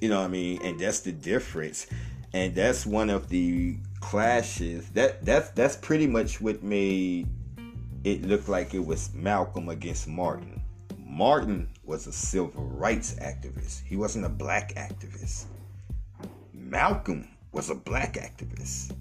You 0.00 0.08
know 0.08 0.20
what 0.20 0.26
I 0.26 0.28
mean? 0.28 0.60
And 0.62 0.78
that's 0.78 1.00
the 1.00 1.12
difference. 1.12 1.86
And 2.32 2.54
that's 2.54 2.86
one 2.86 3.10
of 3.10 3.28
the 3.28 3.76
clashes. 4.00 4.88
That 4.90 5.24
that's 5.24 5.50
that's 5.50 5.76
pretty 5.76 6.06
much 6.06 6.40
what 6.40 6.62
made 6.62 7.26
it 8.04 8.22
look 8.22 8.48
like 8.48 8.74
it 8.74 8.84
was 8.84 9.12
Malcolm 9.14 9.68
against 9.68 10.06
Martin. 10.06 10.62
Martin 10.98 11.68
was 11.88 12.06
a 12.06 12.12
civil 12.12 12.64
rights 12.64 13.14
activist. 13.14 13.82
He 13.82 13.96
wasn't 13.96 14.26
a 14.26 14.28
black 14.28 14.74
activist. 14.74 15.46
Malcolm 16.52 17.26
was 17.52 17.70
a 17.70 17.74
black 17.74 18.14
activist. 18.14 18.94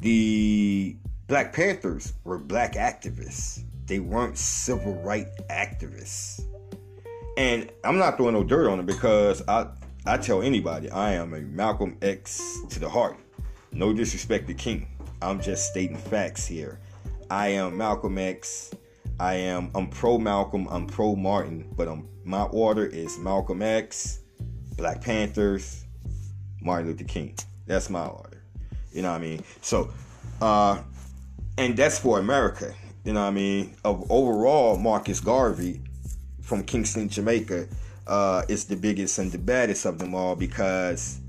The 0.00 0.96
Black 1.28 1.52
Panthers 1.52 2.14
were 2.24 2.38
black 2.38 2.72
activists. 2.74 3.62
They 3.86 4.00
weren't 4.00 4.36
civil 4.36 5.00
rights 5.02 5.40
activists. 5.48 6.44
And 7.36 7.70
I'm 7.84 7.98
not 7.98 8.16
throwing 8.16 8.34
no 8.34 8.42
dirt 8.42 8.68
on 8.68 8.78
them 8.78 8.86
because 8.86 9.40
I 9.46 9.68
I 10.06 10.16
tell 10.16 10.42
anybody 10.42 10.90
I 10.90 11.12
am 11.12 11.34
a 11.34 11.40
Malcolm 11.40 11.96
X 12.02 12.42
to 12.70 12.80
the 12.80 12.88
heart. 12.88 13.16
No 13.70 13.92
disrespect 13.92 14.48
to 14.48 14.54
King. 14.54 14.88
I'm 15.22 15.40
just 15.40 15.70
stating 15.70 15.98
facts 15.98 16.48
here. 16.48 16.80
I 17.30 17.48
am 17.48 17.76
Malcolm 17.76 18.18
X 18.18 18.72
I 19.20 19.34
am 19.34 19.70
I'm 19.74 19.86
pro 19.88 20.16
Malcolm, 20.16 20.66
I'm 20.70 20.86
pro 20.86 21.14
Martin, 21.14 21.70
but 21.76 21.88
I'm, 21.88 22.08
my 22.24 22.44
order 22.44 22.86
is 22.86 23.18
Malcolm 23.18 23.60
X, 23.60 24.20
Black 24.78 25.02
Panthers, 25.02 25.84
Martin 26.62 26.88
Luther 26.88 27.04
King. 27.04 27.36
That's 27.66 27.90
my 27.90 28.06
order. 28.06 28.42
You 28.94 29.02
know 29.02 29.10
what 29.10 29.20
I 29.20 29.24
mean? 29.24 29.44
So, 29.60 29.90
uh, 30.40 30.80
and 31.58 31.76
that's 31.76 31.98
for 31.98 32.18
America. 32.18 32.74
You 33.04 33.12
know 33.12 33.20
what 33.20 33.26
I 33.26 33.32
mean? 33.32 33.76
Of 33.84 34.10
overall, 34.10 34.78
Marcus 34.78 35.20
Garvey 35.20 35.82
from 36.40 36.64
Kingston, 36.64 37.10
Jamaica, 37.10 37.68
uh, 38.06 38.44
is 38.48 38.64
the 38.64 38.76
biggest 38.76 39.18
and 39.18 39.30
the 39.30 39.38
baddest 39.38 39.84
of 39.84 39.98
them 39.98 40.14
all 40.14 40.34
because 40.34 41.20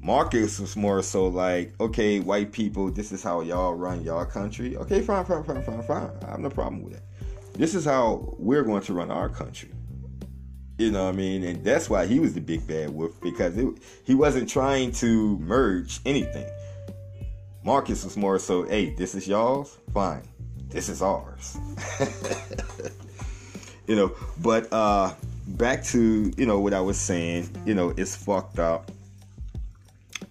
Marcus 0.00 0.58
was 0.58 0.74
more 0.74 1.02
so 1.02 1.26
like, 1.26 1.74
okay, 1.80 2.18
white 2.18 2.50
people, 2.50 2.90
this 2.90 3.12
is 3.12 3.22
how 3.22 3.42
y'all 3.42 3.74
run 3.74 4.02
y'all 4.02 4.24
country. 4.24 4.74
Okay, 4.78 5.02
fine, 5.02 5.26
fine, 5.26 5.44
fine, 5.44 5.62
fine, 5.62 5.82
fine. 5.82 6.10
I 6.26 6.30
have 6.30 6.40
no 6.40 6.48
problem 6.48 6.82
with 6.82 6.94
that 6.94 7.02
this 7.56 7.74
is 7.74 7.84
how 7.84 8.34
we're 8.38 8.62
going 8.62 8.82
to 8.82 8.92
run 8.92 9.10
our 9.10 9.28
country. 9.28 9.70
You 10.78 10.90
know 10.90 11.04
what 11.04 11.14
I 11.14 11.16
mean? 11.16 11.42
And 11.44 11.64
that's 11.64 11.88
why 11.88 12.06
he 12.06 12.20
was 12.20 12.34
the 12.34 12.40
big 12.40 12.66
bad 12.66 12.90
wolf 12.90 13.18
because 13.22 13.56
it, 13.56 13.66
he 14.04 14.14
wasn't 14.14 14.48
trying 14.48 14.92
to 14.92 15.38
merge 15.38 16.00
anything. 16.04 16.46
Marcus 17.64 18.04
was 18.04 18.16
more 18.16 18.38
so, 18.38 18.64
hey, 18.64 18.90
this 18.90 19.14
is 19.14 19.26
y'all's, 19.26 19.78
fine. 19.94 20.22
This 20.68 20.88
is 20.90 21.00
ours. 21.00 21.56
you 23.86 23.96
know, 23.96 24.12
but 24.42 24.70
uh 24.72 25.14
back 25.48 25.82
to, 25.84 26.30
you 26.36 26.44
know, 26.44 26.60
what 26.60 26.74
I 26.74 26.80
was 26.80 26.98
saying, 26.98 27.48
you 27.64 27.74
know, 27.74 27.94
it's 27.96 28.14
fucked 28.14 28.58
up 28.58 28.90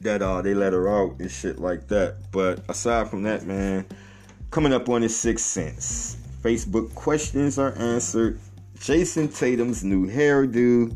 that 0.01 0.21
uh 0.21 0.43
they 0.43 0.53
let 0.53 0.73
her 0.73 0.87
out 0.87 1.19
and 1.19 1.31
shit 1.31 1.57
like 1.57 1.87
that. 1.87 2.17
But 2.31 2.59
aside 2.69 3.09
from 3.09 3.23
that, 3.23 3.45
man, 3.47 3.85
coming 4.51 4.73
up 4.73 4.87
on 4.89 5.01
his 5.01 5.17
sixth 5.19 5.45
sense. 5.45 6.17
Facebook 6.45 6.93
questions 6.93 7.57
are 7.57 7.75
answered. 7.79 8.39
Jason 8.79 9.27
Tatum's 9.27 9.83
new 9.83 10.07
hairdo. 10.07 10.95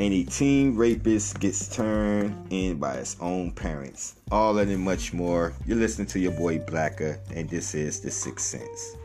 And 0.00 0.12
a 0.12 0.24
teen 0.24 0.74
rapist 0.74 1.38
gets 1.38 1.68
turned 1.68 2.48
in 2.50 2.78
by 2.78 2.96
his 2.96 3.16
own 3.20 3.52
parents. 3.52 4.16
All 4.32 4.54
that 4.54 4.66
and 4.66 4.82
much 4.82 5.12
more. 5.12 5.52
You're 5.66 5.76
listening 5.76 6.08
to 6.08 6.18
your 6.18 6.32
boy 6.32 6.58
Blacker, 6.58 7.20
and 7.32 7.48
this 7.48 7.76
is 7.76 8.00
The 8.00 8.10
Sixth 8.10 8.44
Sense. 8.44 8.96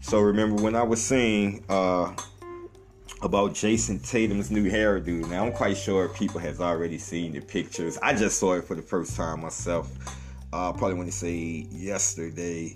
So 0.00 0.20
remember 0.20 0.62
when 0.62 0.76
I 0.76 0.82
was 0.82 1.02
saying 1.02 1.64
uh, 1.70 2.14
about 3.22 3.54
Jason 3.54 3.98
Tatum's 4.00 4.50
new 4.50 4.70
hairdo. 4.70 5.26
Now 5.30 5.46
I'm 5.46 5.52
quite 5.52 5.78
sure 5.78 6.10
people 6.10 6.38
has 6.40 6.60
already 6.60 6.98
seen 6.98 7.32
the 7.32 7.40
pictures. 7.40 7.96
I 8.02 8.12
just 8.12 8.38
saw 8.38 8.56
it 8.56 8.64
for 8.64 8.74
the 8.74 8.82
first 8.82 9.16
time 9.16 9.40
myself 9.40 9.90
uh, 10.56 10.72
probably 10.72 10.94
want 10.94 11.10
to 11.10 11.16
say 11.16 11.66
yesterday, 11.70 12.74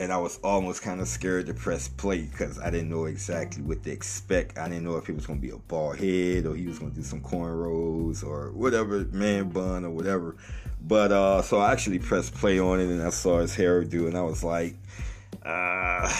and 0.00 0.12
I 0.12 0.16
was 0.16 0.38
almost 0.42 0.82
kind 0.82 1.00
of 1.00 1.06
scared 1.06 1.46
to 1.46 1.54
press 1.54 1.86
play 1.86 2.22
because 2.22 2.58
I 2.58 2.70
didn't 2.70 2.90
know 2.90 3.04
exactly 3.04 3.62
what 3.62 3.84
to 3.84 3.90
expect. 3.92 4.58
I 4.58 4.68
didn't 4.68 4.82
know 4.82 4.96
if 4.96 5.08
it 5.08 5.14
was 5.14 5.24
going 5.24 5.38
to 5.38 5.46
be 5.46 5.52
a 5.52 5.56
bald 5.56 5.96
head 5.98 6.46
or 6.46 6.56
he 6.56 6.66
was 6.66 6.80
going 6.80 6.90
to 6.90 6.96
do 6.96 7.04
some 7.04 7.20
cornrows 7.20 8.24
or 8.24 8.50
whatever, 8.50 9.04
man 9.12 9.50
bun 9.50 9.84
or 9.84 9.90
whatever. 9.90 10.36
But 10.80 11.12
uh, 11.12 11.42
so 11.42 11.58
I 11.58 11.70
actually 11.70 12.00
pressed 12.00 12.34
play 12.34 12.58
on 12.58 12.80
it 12.80 12.88
and 12.88 13.00
I 13.00 13.10
saw 13.10 13.38
his 13.38 13.56
hairdo 13.56 14.08
and 14.08 14.18
I 14.18 14.22
was 14.22 14.42
like, 14.42 14.74
uh, 15.46 16.12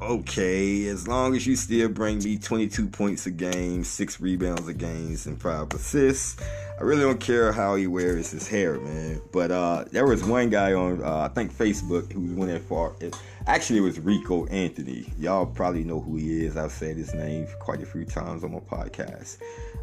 okay, 0.00 0.86
as 0.86 1.08
long 1.08 1.34
as 1.34 1.46
you 1.46 1.56
still 1.56 1.88
bring 1.88 2.18
me 2.18 2.38
22 2.38 2.88
points 2.88 3.26
a 3.26 3.30
game, 3.30 3.84
six 3.84 4.20
rebounds 4.20 4.68
a 4.68 4.74
game, 4.74 5.16
and 5.26 5.40
five 5.40 5.72
assists, 5.72 6.36
I 6.78 6.82
really 6.82 7.02
don't 7.02 7.20
care 7.20 7.52
how 7.52 7.74
he 7.76 7.86
wears 7.86 8.30
his 8.30 8.46
hair, 8.46 8.78
man. 8.78 9.22
But 9.32 9.50
uh, 9.50 9.84
there 9.90 10.06
was 10.06 10.22
one 10.22 10.50
guy 10.50 10.74
on, 10.74 11.02
uh, 11.02 11.20
I 11.20 11.28
think 11.28 11.52
Facebook, 11.52 12.12
who 12.12 12.34
went 12.34 12.50
that 12.52 12.62
far. 12.62 12.94
It, 13.00 13.16
actually, 13.46 13.78
it 13.78 13.82
was 13.82 13.98
Rico 13.98 14.46
Anthony. 14.46 15.12
Y'all 15.18 15.46
probably 15.46 15.84
know 15.84 16.00
who 16.00 16.16
he 16.16 16.44
is. 16.44 16.56
I've 16.56 16.72
said 16.72 16.96
his 16.96 17.14
name 17.14 17.46
quite 17.60 17.82
a 17.82 17.86
few 17.86 18.04
times 18.04 18.44
on 18.44 18.52
my 18.52 18.60
podcast. 18.60 19.38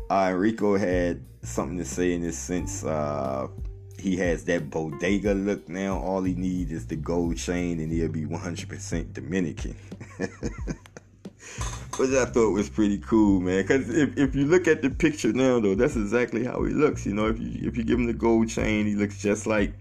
Uh, 0.09 0.33
Rico 0.35 0.77
had 0.77 1.23
something 1.41 1.77
to 1.77 1.85
say 1.85 2.13
in 2.13 2.21
this 2.21 2.37
sense. 2.37 2.83
He 4.03 4.17
has 4.17 4.43
that 4.45 4.69
bodega 4.69 5.33
look 5.33 5.69
now. 5.69 5.97
All 5.97 6.23
he 6.23 6.33
needs 6.33 6.73
is 6.73 6.87
the 6.87 6.97
gold 6.97 7.37
chain, 7.37 7.79
and 7.79 7.89
he'll 7.89 8.09
be 8.09 8.25
100% 8.25 9.13
Dominican. 9.13 9.77
which 11.97 12.09
I 12.09 12.25
thought 12.25 12.51
was 12.51 12.69
pretty 12.69 12.97
cool, 12.97 13.39
man. 13.39 13.61
Because 13.61 13.89
if, 13.89 14.17
if 14.17 14.35
you 14.35 14.43
look 14.43 14.67
at 14.67 14.81
the 14.81 14.89
picture 14.89 15.31
now, 15.31 15.61
though, 15.61 15.75
that's 15.75 15.95
exactly 15.95 16.43
how 16.43 16.63
he 16.63 16.73
looks. 16.73 17.05
You 17.05 17.13
know, 17.13 17.27
if 17.27 17.39
you 17.39 17.65
if 17.65 17.77
you 17.77 17.85
give 17.85 17.97
him 17.97 18.05
the 18.05 18.13
gold 18.13 18.49
chain, 18.49 18.87
he 18.87 18.95
looks 18.95 19.21
just 19.21 19.47
like 19.47 19.73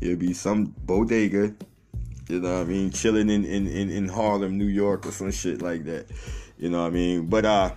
he'll 0.00 0.16
be 0.16 0.34
some 0.34 0.74
bodega. 0.84 1.54
You 2.28 2.40
know 2.40 2.58
what 2.58 2.60
I 2.60 2.64
mean? 2.64 2.90
Chilling 2.90 3.30
in, 3.30 3.46
in, 3.46 3.66
in, 3.68 3.88
in 3.88 4.06
Harlem, 4.06 4.58
New 4.58 4.66
York, 4.66 5.06
or 5.06 5.12
some 5.12 5.30
shit 5.30 5.62
like 5.62 5.84
that. 5.84 6.10
You 6.58 6.68
know 6.68 6.82
what 6.82 6.88
I 6.88 6.90
mean? 6.90 7.26
But 7.26 7.46
uh, 7.46 7.70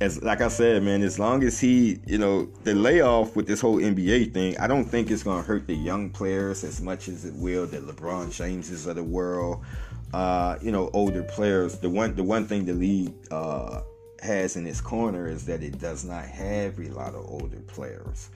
as 0.00 0.22
like 0.22 0.40
I 0.40 0.48
said, 0.48 0.82
man, 0.82 1.02
as 1.02 1.18
long 1.18 1.42
as 1.42 1.58
he, 1.58 2.00
you 2.06 2.18
know, 2.18 2.46
the 2.64 2.74
layoff 2.74 3.34
with 3.34 3.46
this 3.46 3.60
whole 3.60 3.78
NBA 3.78 4.32
thing, 4.32 4.56
I 4.58 4.66
don't 4.66 4.84
think 4.84 5.10
it's 5.10 5.22
gonna 5.22 5.42
hurt 5.42 5.66
the 5.66 5.74
young 5.74 6.10
players 6.10 6.62
as 6.64 6.80
much 6.80 7.08
as 7.08 7.24
it 7.24 7.34
will 7.34 7.66
the 7.66 7.78
LeBron 7.78 8.32
Jameses 8.32 8.86
of 8.86 8.96
the 8.96 9.04
world 9.04 9.64
uh, 10.12 10.58
you 10.62 10.72
know, 10.72 10.90
older 10.92 11.22
players. 11.22 11.78
The 11.78 11.90
one 11.90 12.14
the 12.14 12.22
one 12.22 12.46
thing 12.46 12.64
the 12.64 12.72
league 12.72 13.14
uh, 13.30 13.82
has 14.22 14.56
in 14.56 14.66
its 14.66 14.80
corner 14.80 15.28
is 15.28 15.44
that 15.46 15.62
it 15.62 15.78
does 15.78 16.04
not 16.04 16.24
have 16.24 16.78
a 16.78 16.88
lot 16.88 17.14
of 17.14 17.26
older 17.28 17.60
players. 17.66 18.30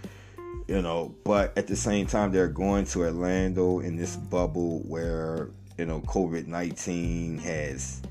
You 0.68 0.82
know, 0.82 1.14
but 1.24 1.56
at 1.56 1.66
the 1.66 1.76
same 1.76 2.06
time, 2.06 2.30
they're 2.30 2.48
going 2.48 2.84
to 2.86 3.02
Orlando 3.02 3.80
in 3.80 3.96
this 3.96 4.16
bubble 4.16 4.80
where 4.80 5.50
you 5.78 5.86
know 5.86 6.00
COVID 6.00 6.46
nineteen 6.46 7.38
has 7.38 8.02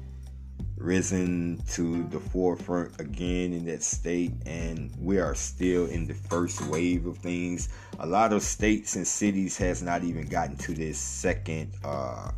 risen 0.81 1.61
to 1.71 2.03
the 2.09 2.19
forefront 2.19 2.99
again 2.99 3.53
in 3.53 3.65
that 3.65 3.83
state, 3.83 4.33
and 4.45 4.91
we 4.99 5.19
are 5.19 5.35
still 5.35 5.85
in 5.85 6.07
the 6.07 6.13
first 6.13 6.65
wave 6.67 7.05
of 7.05 7.17
things. 7.17 7.69
A 7.99 8.05
lot 8.05 8.33
of 8.33 8.41
states 8.41 8.95
and 8.95 9.07
cities 9.07 9.57
has 9.57 9.81
not 9.81 10.03
even 10.03 10.27
gotten 10.27 10.55
to 10.57 10.73
this 10.73 10.97
second 10.97 11.71
uh, 11.83 12.31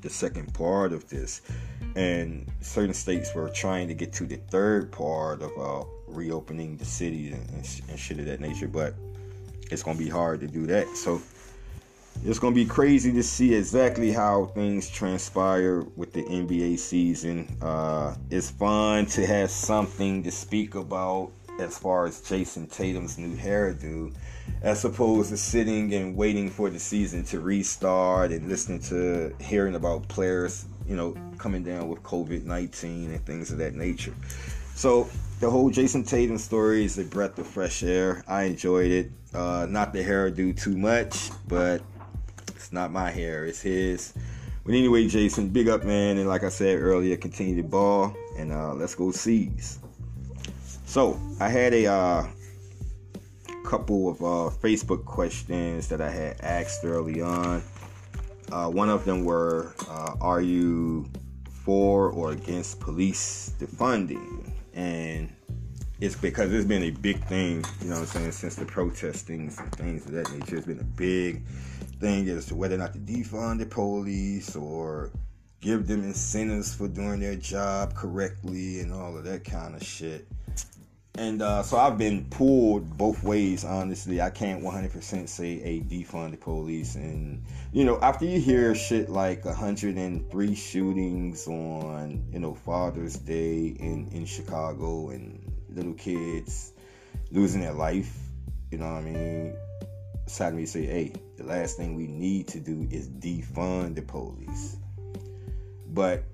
the 0.00 0.10
second 0.10 0.52
part 0.54 0.92
of 0.92 1.08
this, 1.08 1.42
and 1.96 2.50
certain 2.60 2.94
states 2.94 3.34
were 3.34 3.48
trying 3.48 3.88
to 3.88 3.94
get 3.94 4.12
to 4.14 4.24
the 4.24 4.36
third 4.36 4.92
part 4.92 5.42
of 5.42 5.50
uh, 5.58 5.84
reopening 6.06 6.76
the 6.76 6.84
cities 6.84 7.32
and, 7.32 7.50
and, 7.50 7.82
and 7.88 7.98
shit 7.98 8.18
of 8.18 8.26
that 8.26 8.40
nature. 8.40 8.68
But 8.68 8.94
it's 9.70 9.82
gonna 9.82 9.98
be 9.98 10.08
hard 10.08 10.40
to 10.40 10.46
do 10.46 10.66
that. 10.66 10.88
So 10.96 11.20
it's 12.24 12.38
gonna 12.38 12.54
be 12.54 12.64
crazy 12.64 13.12
to 13.12 13.22
see 13.22 13.54
exactly 13.54 14.12
how 14.12 14.46
things 14.46 14.88
transpire 14.88 15.82
with 15.96 16.12
the 16.12 16.22
NBA 16.24 16.78
season. 16.78 17.56
Uh, 17.60 18.14
it's 18.30 18.50
fun 18.50 19.06
to 19.06 19.26
have 19.26 19.50
something 19.50 20.22
to 20.22 20.30
speak 20.30 20.74
about 20.74 21.30
as 21.58 21.78
far 21.78 22.06
as 22.06 22.20
Jason 22.20 22.66
Tatum's 22.66 23.18
new 23.18 23.36
hairdo, 23.36 24.12
as 24.62 24.84
opposed 24.84 25.30
to 25.30 25.36
sitting 25.36 25.94
and 25.94 26.16
waiting 26.16 26.50
for 26.50 26.70
the 26.70 26.78
season 26.78 27.24
to 27.24 27.40
restart 27.40 28.30
and 28.30 28.48
listening 28.48 28.80
to 28.80 29.34
hearing 29.40 29.74
about 29.74 30.06
players, 30.08 30.66
you 30.86 30.96
know, 30.96 31.16
coming 31.38 31.62
down 31.62 31.88
with 31.88 32.02
COVID 32.02 32.44
19 32.44 33.10
and 33.12 33.24
things 33.24 33.50
of 33.50 33.58
that 33.58 33.74
nature. 33.74 34.14
So 34.74 35.08
the 35.40 35.50
whole 35.50 35.70
Jason 35.70 36.04
Tatum 36.04 36.38
story 36.38 36.84
is 36.84 36.98
a 36.98 37.04
breath 37.04 37.38
of 37.38 37.46
fresh 37.46 37.82
air. 37.82 38.22
I 38.28 38.44
enjoyed 38.44 38.90
it. 38.90 39.10
Uh, 39.34 39.66
not 39.68 39.92
the 39.92 40.02
hairdo 40.02 40.58
too 40.58 40.76
much, 40.76 41.30
but 41.48 41.82
it's 42.66 42.72
not 42.72 42.90
my 42.90 43.12
hair, 43.12 43.44
it's 43.44 43.62
his. 43.62 44.12
But 44.64 44.74
anyway, 44.74 45.06
Jason, 45.06 45.50
big 45.50 45.68
up, 45.68 45.84
man. 45.84 46.18
And 46.18 46.28
like 46.28 46.42
I 46.42 46.48
said 46.48 46.80
earlier, 46.80 47.16
continue 47.16 47.54
to 47.54 47.62
ball 47.62 48.12
and 48.36 48.50
uh, 48.50 48.74
let's 48.74 48.96
go 48.96 49.12
C's. 49.12 49.78
So 50.84 51.16
I 51.38 51.48
had 51.48 51.72
a 51.72 51.86
uh, 51.86 52.26
couple 53.64 54.08
of 54.08 54.20
uh, 54.20 54.56
Facebook 54.56 55.04
questions 55.04 55.86
that 55.86 56.00
I 56.00 56.10
had 56.10 56.40
asked 56.40 56.84
early 56.84 57.22
on. 57.22 57.62
Uh, 58.50 58.68
one 58.68 58.88
of 58.88 59.04
them 59.04 59.24
were, 59.24 59.72
uh, 59.88 60.16
"Are 60.20 60.40
you 60.40 61.08
for 61.64 62.10
or 62.10 62.32
against 62.32 62.80
police 62.80 63.52
defunding?" 63.60 64.50
And 64.74 65.32
it's 66.00 66.16
because 66.16 66.52
it's 66.52 66.66
been 66.66 66.82
a 66.82 66.90
big 66.90 67.24
thing, 67.26 67.64
you 67.80 67.88
know 67.88 67.94
what 67.94 68.00
I'm 68.00 68.06
saying, 68.06 68.32
since 68.32 68.56
the 68.56 68.66
protestings 68.66 69.58
and 69.58 69.72
things 69.76 70.04
of 70.06 70.12
that 70.12 70.32
nature. 70.32 70.56
It's 70.56 70.66
been 70.66 70.80
a 70.80 70.84
big 70.84 71.44
thing 72.00 72.28
as 72.28 72.46
to 72.46 72.54
whether 72.54 72.74
or 72.74 72.78
not 72.78 72.92
to 72.92 72.98
defund 72.98 73.58
the 73.58 73.66
police 73.66 74.54
or 74.56 75.10
give 75.60 75.86
them 75.86 76.02
incentives 76.04 76.74
for 76.74 76.88
doing 76.88 77.20
their 77.20 77.36
job 77.36 77.94
correctly 77.94 78.80
and 78.80 78.92
all 78.92 79.16
of 79.16 79.24
that 79.24 79.44
kind 79.44 79.74
of 79.74 79.82
shit 79.82 80.26
and 81.18 81.40
uh, 81.40 81.62
so 81.62 81.78
I've 81.78 81.96
been 81.96 82.26
pulled 82.26 82.96
both 82.96 83.22
ways. 83.22 83.64
Honestly, 83.64 84.20
I 84.20 84.30
can't 84.30 84.62
100% 84.62 85.28
say 85.28 85.62
a 85.62 85.80
defund 85.80 86.32
the 86.32 86.36
police. 86.36 86.94
And 86.94 87.42
you 87.72 87.84
know, 87.84 87.98
after 88.00 88.26
you 88.26 88.40
hear 88.40 88.74
shit 88.74 89.08
like 89.08 89.44
103 89.44 90.54
shootings 90.54 91.46
on 91.46 92.22
you 92.32 92.38
know 92.38 92.54
Father's 92.54 93.16
Day 93.16 93.76
in 93.80 94.08
in 94.12 94.26
Chicago 94.26 95.10
and 95.10 95.50
little 95.70 95.94
kids 95.94 96.72
losing 97.30 97.62
their 97.62 97.72
life, 97.72 98.14
you 98.70 98.78
know 98.78 98.86
what 98.86 98.98
I 98.98 99.02
mean? 99.02 99.56
It's 100.24 100.36
time 100.36 100.56
to 100.56 100.66
say, 100.66 100.84
hey, 100.84 101.12
the 101.36 101.44
last 101.44 101.76
thing 101.76 101.94
we 101.94 102.06
need 102.06 102.48
to 102.48 102.60
do 102.60 102.86
is 102.90 103.08
defund 103.08 103.94
the 103.94 104.02
police. 104.02 104.76
But 105.88 106.24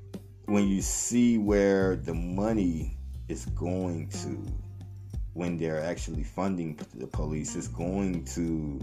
when 0.46 0.68
you 0.68 0.82
see 0.82 1.38
where 1.38 1.96
the 1.96 2.14
money 2.14 2.96
is 3.28 3.46
going 3.46 4.08
to 4.08 4.46
when 5.34 5.56
they're 5.56 5.82
actually 5.82 6.22
funding 6.22 6.78
the 6.94 7.06
police 7.06 7.56
it's 7.56 7.68
going 7.68 8.22
to 8.24 8.78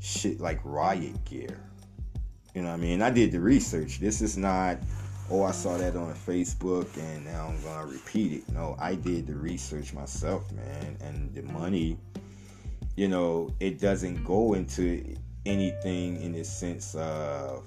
shit 0.00 0.40
like 0.40 0.60
riot 0.64 1.24
gear. 1.24 1.60
You 2.54 2.62
know 2.62 2.68
what 2.68 2.74
I 2.74 2.78
mean? 2.78 3.02
I 3.02 3.10
did 3.10 3.32
the 3.32 3.40
research. 3.40 4.00
This 4.00 4.22
is 4.22 4.36
not, 4.36 4.78
oh, 5.30 5.44
I 5.44 5.52
saw 5.52 5.76
that 5.76 5.94
on 5.94 6.14
Facebook 6.14 6.88
and 6.96 7.24
now 7.24 7.48
I'm 7.48 7.60
going 7.62 7.86
to 7.86 7.92
repeat 7.92 8.32
it. 8.32 8.48
No, 8.52 8.76
I 8.80 8.94
did 8.94 9.26
the 9.26 9.34
research 9.34 9.92
myself, 9.92 10.50
man. 10.52 10.96
And 11.00 11.32
the 11.34 11.42
money, 11.42 11.98
you 12.96 13.08
know, 13.08 13.50
it 13.60 13.78
doesn't 13.78 14.24
go 14.24 14.54
into 14.54 15.14
anything 15.46 16.20
in 16.22 16.32
the 16.32 16.44
sense 16.44 16.94
of 16.94 17.64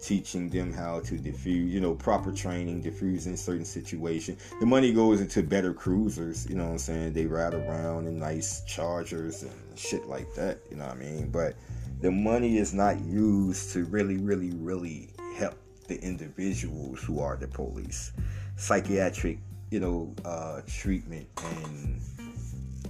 teaching 0.00 0.48
them 0.48 0.72
how 0.72 1.00
to 1.00 1.16
diffuse, 1.16 1.72
you 1.72 1.80
know, 1.80 1.94
proper 1.94 2.30
training, 2.30 2.80
diffusing 2.80 3.32
in 3.32 3.36
certain 3.36 3.64
situations. 3.64 4.40
The 4.60 4.66
money 4.66 4.92
goes 4.92 5.20
into 5.20 5.42
better 5.42 5.72
cruisers, 5.72 6.46
you 6.48 6.54
know 6.54 6.64
what 6.64 6.72
I'm 6.72 6.78
saying? 6.78 7.12
They 7.12 7.26
ride 7.26 7.54
around 7.54 8.06
in 8.06 8.18
nice 8.18 8.62
chargers 8.64 9.42
and 9.42 9.52
shit 9.74 10.06
like 10.06 10.32
that, 10.34 10.60
you 10.70 10.76
know 10.76 10.84
what 10.84 10.96
I 10.96 10.98
mean? 10.98 11.30
But 11.30 11.56
the 12.00 12.10
money 12.10 12.58
is 12.58 12.74
not 12.74 13.00
used 13.00 13.72
to 13.72 13.84
really, 13.86 14.18
really, 14.18 14.50
really 14.50 15.08
help 15.36 15.56
the 15.88 16.00
individuals 16.02 17.02
who 17.02 17.20
are 17.20 17.36
the 17.36 17.48
police. 17.48 18.12
Psychiatric, 18.56 19.38
you 19.70 19.80
know, 19.80 20.14
uh, 20.24 20.60
treatment 20.68 21.26
and 21.36 22.00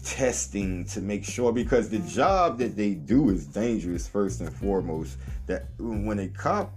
testing 0.07 0.85
to 0.85 1.01
make 1.01 1.25
sure 1.25 1.53
because 1.53 1.89
the 1.89 1.99
job 1.99 2.59
that 2.59 2.77
they 2.77 2.95
do 2.95 3.31
is 3.31 3.45
dangerous 3.45 4.07
first 4.07 4.41
and 4.41 4.53
foremost 4.55 5.19
that 5.47 5.67
when 5.79 6.21
a 6.21 6.29
cop 6.29 6.73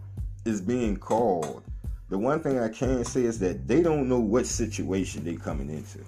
is 0.46 0.60
being 0.60 0.98
called, 0.98 1.64
the 2.10 2.18
one 2.18 2.42
thing 2.42 2.58
I 2.58 2.70
can 2.70 3.06
say 3.06 3.22
is 3.22 3.38
that 3.40 3.68
they 3.68 3.84
don't 3.84 4.10
know 4.10 4.20
what 4.20 4.48
situation 4.48 5.24
they're 5.24 5.36
coming 5.36 5.70
into. 5.70 6.00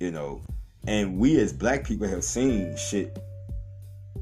You 0.00 0.10
know, 0.10 0.42
and 0.88 1.16
we 1.16 1.38
as 1.38 1.52
black 1.52 1.84
people 1.84 2.08
have 2.08 2.24
seen 2.24 2.76
shit 2.76 3.16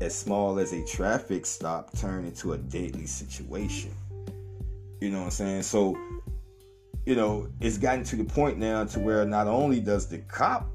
as 0.02 0.14
small 0.14 0.58
as 0.58 0.74
a 0.74 0.85
traffic 0.85 1.46
stop 1.46 1.96
turn 1.96 2.26
into 2.26 2.52
a 2.52 2.58
deadly 2.58 3.06
situation. 3.06 3.94
You 5.00 5.11
know 5.11 5.20
what 5.20 5.24
I'm 5.24 5.30
saying? 5.30 5.62
So, 5.62 5.96
you 7.06 7.16
know, 7.16 7.48
it's 7.61 7.78
gotten 7.78 8.04
to 8.04 8.16
the 8.16 8.24
point 8.24 8.58
now 8.58 8.85
to 8.85 9.00
where 9.00 9.24
not 9.24 9.46
only 9.46 9.80
does 9.80 10.06
the 10.06 10.18
cop 10.18 10.68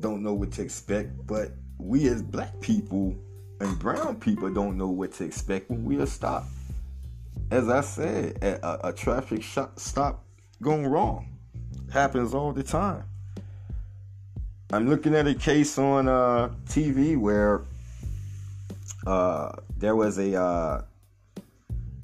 don't 0.00 0.22
know 0.22 0.34
what 0.34 0.52
to 0.52 0.62
expect, 0.62 1.26
but 1.26 1.52
we 1.78 2.08
as 2.08 2.22
black 2.22 2.60
people 2.60 3.14
and 3.60 3.78
brown 3.78 4.16
people 4.16 4.52
don't 4.52 4.76
know 4.76 4.88
what 4.88 5.12
to 5.14 5.24
expect 5.24 5.70
when 5.70 5.84
we 5.84 6.00
are 6.00 6.06
stopped. 6.06 6.48
As 7.50 7.68
I 7.68 7.80
said, 7.80 8.42
a, 8.42 8.88
a 8.88 8.92
traffic 8.92 9.42
stop 9.76 10.24
going 10.60 10.86
wrong 10.86 11.38
happens 11.92 12.34
all 12.34 12.52
the 12.52 12.62
time. 12.62 13.04
I'm 14.70 14.88
looking 14.88 15.14
at 15.14 15.26
a 15.26 15.34
case 15.34 15.78
on 15.78 16.08
uh, 16.08 16.50
TV 16.66 17.16
where 17.16 17.62
uh, 19.06 19.52
there 19.78 19.96
was 19.96 20.18
a 20.18 20.38
uh, 20.38 20.82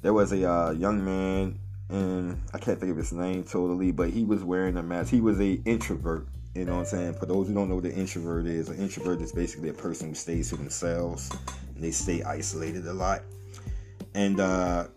there 0.01 0.13
was 0.13 0.31
a 0.31 0.49
uh, 0.49 0.71
young 0.71 1.05
man, 1.05 1.59
and 1.89 2.41
I 2.53 2.57
can't 2.57 2.79
think 2.79 2.91
of 2.91 2.97
his 2.97 3.11
name 3.11 3.43
totally, 3.43 3.91
but 3.91 4.09
he 4.09 4.23
was 4.23 4.43
wearing 4.43 4.77
a 4.77 4.83
mask. 4.83 5.11
He 5.11 5.21
was 5.21 5.39
a 5.39 5.53
introvert, 5.65 6.27
you 6.55 6.63
know 6.63 6.75
what 6.75 6.79
I'm 6.79 6.85
saying? 6.85 7.13
For 7.15 7.25
those 7.25 7.47
who 7.47 7.53
don't 7.53 7.67
know 7.69 7.75
what 7.75 7.83
an 7.83 7.91
introvert 7.91 8.45
is, 8.45 8.69
an 8.69 8.77
introvert 8.77 9.21
is 9.21 9.33
basically 9.33 9.69
a 9.69 9.73
person 9.73 10.09
who 10.09 10.15
stays 10.15 10.49
to 10.49 10.55
themselves 10.55 11.29
and 11.75 11.83
they 11.83 11.91
stay 11.91 12.23
isolated 12.23 12.87
a 12.87 12.93
lot. 12.93 13.23
And 14.13 14.39
uh, 14.39 14.87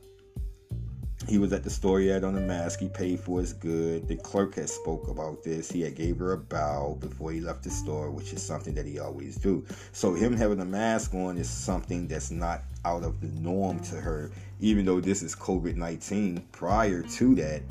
he 1.28 1.38
was 1.38 1.52
at 1.52 1.64
the 1.64 1.70
store. 1.70 1.98
He 1.98 2.06
had 2.06 2.22
on 2.22 2.36
a 2.36 2.40
mask. 2.40 2.78
He 2.78 2.88
paid 2.88 3.18
for 3.18 3.40
his 3.40 3.52
good. 3.52 4.06
The 4.06 4.14
clerk 4.14 4.54
had 4.54 4.68
spoke 4.68 5.08
about 5.08 5.42
this. 5.42 5.68
He 5.68 5.80
had 5.80 5.96
gave 5.96 6.18
her 6.18 6.32
a 6.32 6.38
bow 6.38 6.96
before 7.00 7.32
he 7.32 7.40
left 7.40 7.64
the 7.64 7.70
store, 7.70 8.12
which 8.12 8.32
is 8.32 8.40
something 8.40 8.72
that 8.74 8.86
he 8.86 9.00
always 9.00 9.34
do. 9.36 9.66
So 9.90 10.14
him 10.14 10.36
having 10.36 10.60
a 10.60 10.64
mask 10.64 11.12
on 11.14 11.36
is 11.36 11.50
something 11.50 12.06
that's 12.06 12.30
not 12.30 12.62
out 12.84 13.02
of 13.02 13.20
the 13.20 13.26
norm 13.40 13.80
to 13.80 13.96
her. 13.96 14.30
Even 14.60 14.86
though 14.86 15.00
this 15.00 15.22
is 15.22 15.34
COVID 15.34 15.74
nineteen, 15.74 16.44
prior 16.52 17.02
to 17.02 17.34
that, 17.34 17.62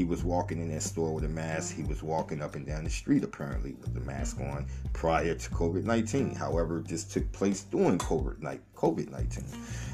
he 0.00 0.06
was 0.06 0.24
walking 0.24 0.62
in 0.62 0.70
that 0.70 0.82
store 0.82 1.12
with 1.12 1.24
a 1.24 1.28
mask. 1.28 1.76
He 1.76 1.82
was 1.82 2.02
walking 2.02 2.40
up 2.40 2.54
and 2.54 2.64
down 2.64 2.84
the 2.84 2.90
street 2.90 3.22
apparently 3.22 3.72
with 3.82 3.92
the 3.92 4.00
mask 4.00 4.40
on 4.40 4.64
prior 4.94 5.34
to 5.34 5.50
COVID 5.50 5.84
19. 5.84 6.34
However, 6.34 6.82
this 6.88 7.04
took 7.04 7.30
place 7.32 7.64
during 7.64 7.98
COVID 7.98 8.40
19. 9.10 9.44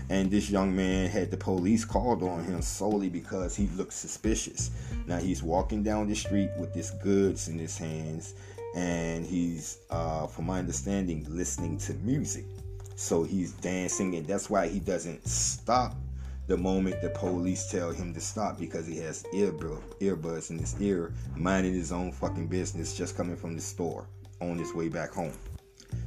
And 0.09 0.31
this 0.31 0.49
young 0.49 0.77
man 0.77 1.11
had 1.11 1.33
the 1.33 1.37
police 1.37 1.85
called 1.85 2.23
on 2.23 2.45
him 2.45 2.63
solely 2.63 3.09
because 3.09 3.57
he 3.57 3.67
looked 3.75 3.95
suspicious. 3.95 4.71
Now 5.09 5.19
he's 5.19 5.43
walking 5.43 5.83
down 5.83 6.09
the 6.09 6.15
street 6.15 6.51
with 6.57 6.73
this 6.73 6.93
goods 7.03 7.49
in 7.49 7.59
his 7.59 7.77
hands 7.77 8.35
and 8.77 9.27
he's, 9.27 9.79
uh, 9.91 10.29
from 10.29 10.47
my 10.47 10.61
understanding, 10.61 11.27
listening 11.29 11.79
to 11.79 11.95
music. 11.95 12.45
So 12.95 13.25
he's 13.25 13.55
dancing, 13.55 14.15
and 14.15 14.25
that's 14.25 14.49
why 14.49 14.69
he 14.69 14.79
doesn't 14.79 15.27
stop 15.27 15.97
the 16.47 16.57
moment 16.57 17.01
the 17.03 17.11
police 17.11 17.69
tell 17.71 17.91
him 17.91 18.15
to 18.15 18.21
stop 18.21 18.59
because 18.59 18.87
he 18.87 18.97
has 18.99 19.25
earbud, 19.35 19.83
earbuds 20.01 20.51
in 20.51 20.59
his 20.59 20.81
ear, 20.81 21.13
minding 21.35 21.75
his 21.75 21.91
own 21.91 22.13
fucking 22.13 22.47
business, 22.47 22.97
just 22.97 23.17
coming 23.17 23.37
from 23.37 23.55
the 23.57 23.61
store 23.61 24.07
on 24.41 24.59
his 24.59 24.73
way 24.73 24.89
back 24.89 25.13
home. 25.13 25.33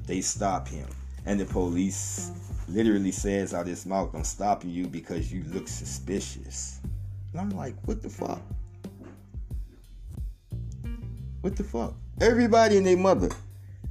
They 0.05 0.21
stop 0.21 0.67
him, 0.67 0.87
and 1.25 1.39
the 1.39 1.45
police 1.45 2.31
literally 2.69 3.11
says 3.11 3.53
out 3.53 3.67
his 3.67 3.85
mouth, 3.85 4.13
"I'm 4.13 4.23
stopping 4.23 4.69
you 4.69 4.87
because 4.87 5.31
you 5.31 5.43
look 5.45 5.67
suspicious." 5.67 6.79
And 7.31 7.41
I'm 7.41 7.49
like, 7.49 7.75
"What 7.85 8.01
the 8.01 8.09
fuck? 8.09 8.41
What 11.41 11.55
the 11.55 11.63
fuck?" 11.63 11.95
Everybody 12.21 12.77
and 12.77 12.85
their 12.85 12.97
mother 12.97 13.29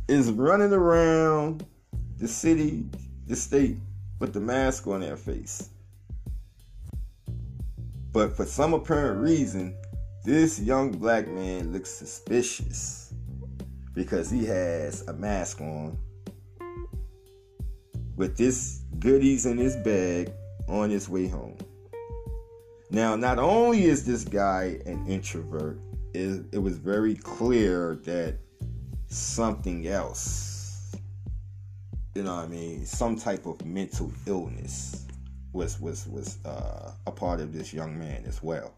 is 0.06 0.30
running 0.30 0.72
around 0.72 1.66
the 2.16 2.28
city, 2.28 2.86
the 3.26 3.36
state, 3.36 3.76
with 4.18 4.32
the 4.32 4.40
mask 4.40 4.86
on 4.86 5.00
their 5.00 5.16
face 5.16 5.68
But 8.12 8.36
for 8.36 8.44
some 8.44 8.74
apparent 8.74 9.20
reason, 9.20 9.76
this 10.24 10.58
young 10.60 10.92
black 10.92 11.28
man 11.28 11.72
looks 11.72 11.90
suspicious 11.90 13.12
because 13.94 14.30
he 14.30 14.44
has 14.46 15.06
a 15.08 15.12
mask 15.12 15.60
on 15.60 15.98
with 18.16 18.36
this 18.36 18.82
goodies 18.98 19.46
in 19.46 19.58
his 19.58 19.76
bag 19.76 20.32
on 20.68 20.90
his 20.90 21.08
way 21.08 21.28
home. 21.28 21.56
Now, 22.90 23.16
not 23.16 23.38
only 23.38 23.84
is 23.84 24.04
this 24.04 24.24
guy 24.24 24.80
an 24.86 25.06
introvert, 25.06 25.78
it, 26.14 26.44
it 26.52 26.58
was 26.58 26.78
very 26.78 27.14
clear 27.14 27.96
that 28.04 28.38
something 29.06 29.86
else, 29.86 30.94
you 32.14 32.22
know 32.22 32.36
what 32.36 32.44
I 32.44 32.48
mean, 32.48 32.86
some 32.86 33.16
type 33.16 33.46
of 33.46 33.64
mental 33.64 34.12
illness 34.26 35.07
was 35.58 35.80
was 35.80 36.06
was 36.08 36.38
uh, 36.46 36.92
a 37.06 37.12
part 37.12 37.40
of 37.40 37.52
this 37.52 37.74
young 37.74 37.98
man 37.98 38.24
as 38.26 38.42
well. 38.42 38.72